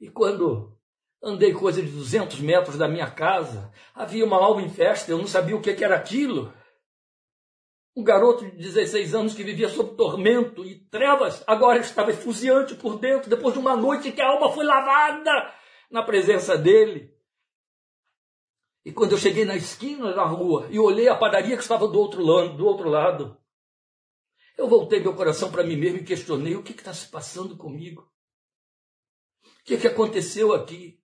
[0.00, 0.71] E quando
[1.22, 5.26] andei coisa de 200 metros da minha casa, havia uma alma em festa, eu não
[5.26, 6.52] sabia o que era aquilo.
[7.94, 12.98] Um garoto de 16 anos que vivia sob tormento e trevas, agora estava efusiante por
[12.98, 15.54] dentro, depois de uma noite que a alma foi lavada
[15.90, 17.14] na presença dele.
[18.84, 21.98] E quando eu cheguei na esquina da rua e olhei a padaria que estava do
[21.98, 23.38] outro lado, do outro lado
[24.56, 28.10] eu voltei meu coração para mim mesmo e questionei o que está se passando comigo.
[29.44, 31.01] O que, que aconteceu aqui?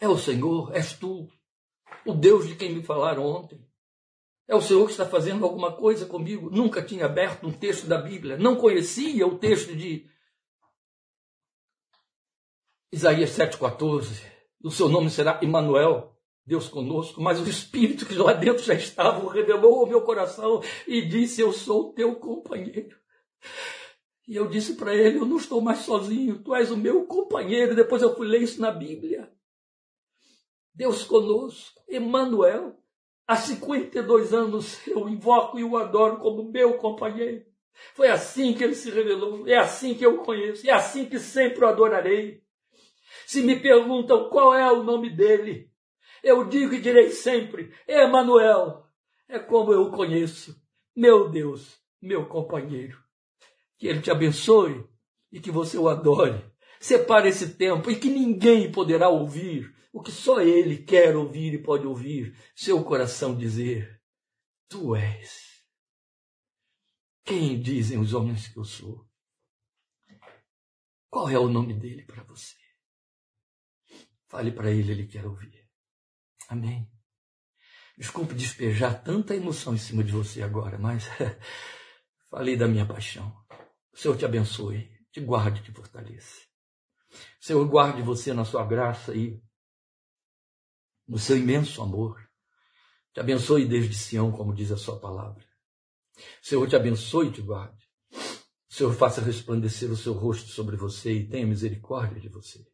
[0.00, 1.28] É o Senhor, és tu,
[2.04, 3.64] o Deus de quem me falaram ontem.
[4.46, 6.50] É o Senhor que está fazendo alguma coisa comigo.
[6.50, 10.06] Nunca tinha aberto um texto da Bíblia, não conhecia o texto de
[12.92, 14.34] Isaías 7,14
[14.64, 16.16] o seu nome será Emmanuel,
[16.46, 21.02] Deus conosco, mas o Espírito que lá dentro já estava revelou ao meu coração e
[21.02, 22.96] disse: Eu sou o teu companheiro.
[24.26, 27.76] E eu disse para ele: Eu não estou mais sozinho, tu és o meu companheiro.
[27.76, 29.30] Depois eu fui ler isso na Bíblia.
[30.74, 32.76] Deus conosco, Emmanuel.
[33.26, 37.44] Há 52 anos eu invoco e o adoro como meu companheiro.
[37.94, 41.18] Foi assim que ele se revelou, é assim que eu o conheço, é assim que
[41.18, 42.42] sempre o adorarei.
[43.26, 45.70] Se me perguntam qual é o nome dele,
[46.22, 48.84] eu digo e direi sempre: Emanuel.
[49.28, 50.54] É como eu o conheço.
[50.94, 52.98] Meu Deus, meu companheiro.
[53.78, 54.84] Que ele te abençoe
[55.32, 56.44] e que você o adore.
[56.78, 61.62] Separe esse tempo e que ninguém poderá ouvir o que só ele quer ouvir e
[61.62, 62.36] pode ouvir.
[62.56, 64.02] Seu coração dizer:
[64.68, 65.64] Tu és.
[67.24, 69.08] Quem dizem os homens que eu sou?
[71.08, 72.56] Qual é o nome dele para você?
[74.26, 75.64] Fale para ele, ele quer ouvir.
[76.48, 76.90] Amém.
[77.96, 81.04] Desculpe despejar tanta emoção em cima de você agora, mas
[82.28, 83.32] falei da minha paixão.
[83.92, 86.42] O Senhor te abençoe, te guarde, te fortaleça.
[87.40, 89.40] O Senhor guarde você na sua graça e
[91.06, 92.20] no seu imenso amor.
[93.12, 95.44] Te abençoe desde Sião, como diz a sua palavra.
[96.42, 97.84] O Senhor te abençoe e te guarde.
[98.12, 102.64] O Senhor faça resplandecer o seu rosto sobre você e tenha misericórdia de você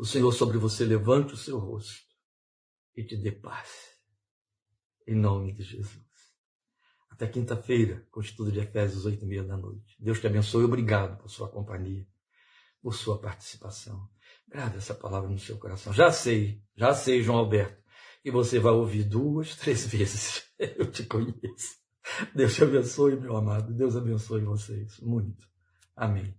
[0.00, 2.06] o Senhor sobre você levante o seu rosto
[2.96, 3.68] e te dê paz.
[5.06, 6.08] Em nome de Jesus.
[7.10, 9.94] Até quinta-feira, com o estudo de Efésios, oito e meia da noite.
[9.98, 10.64] Deus te abençoe.
[10.64, 12.08] Obrigado por sua companhia,
[12.80, 14.08] por sua participação.
[14.50, 15.92] Grave essa palavra no seu coração.
[15.92, 17.80] Já sei, já sei, João Alberto,
[18.22, 20.42] que você vai ouvir duas, três vezes.
[20.58, 21.78] Eu te conheço.
[22.34, 23.72] Deus te abençoe, meu amado.
[23.72, 25.46] Deus abençoe vocês muito.
[25.96, 26.34] Amém.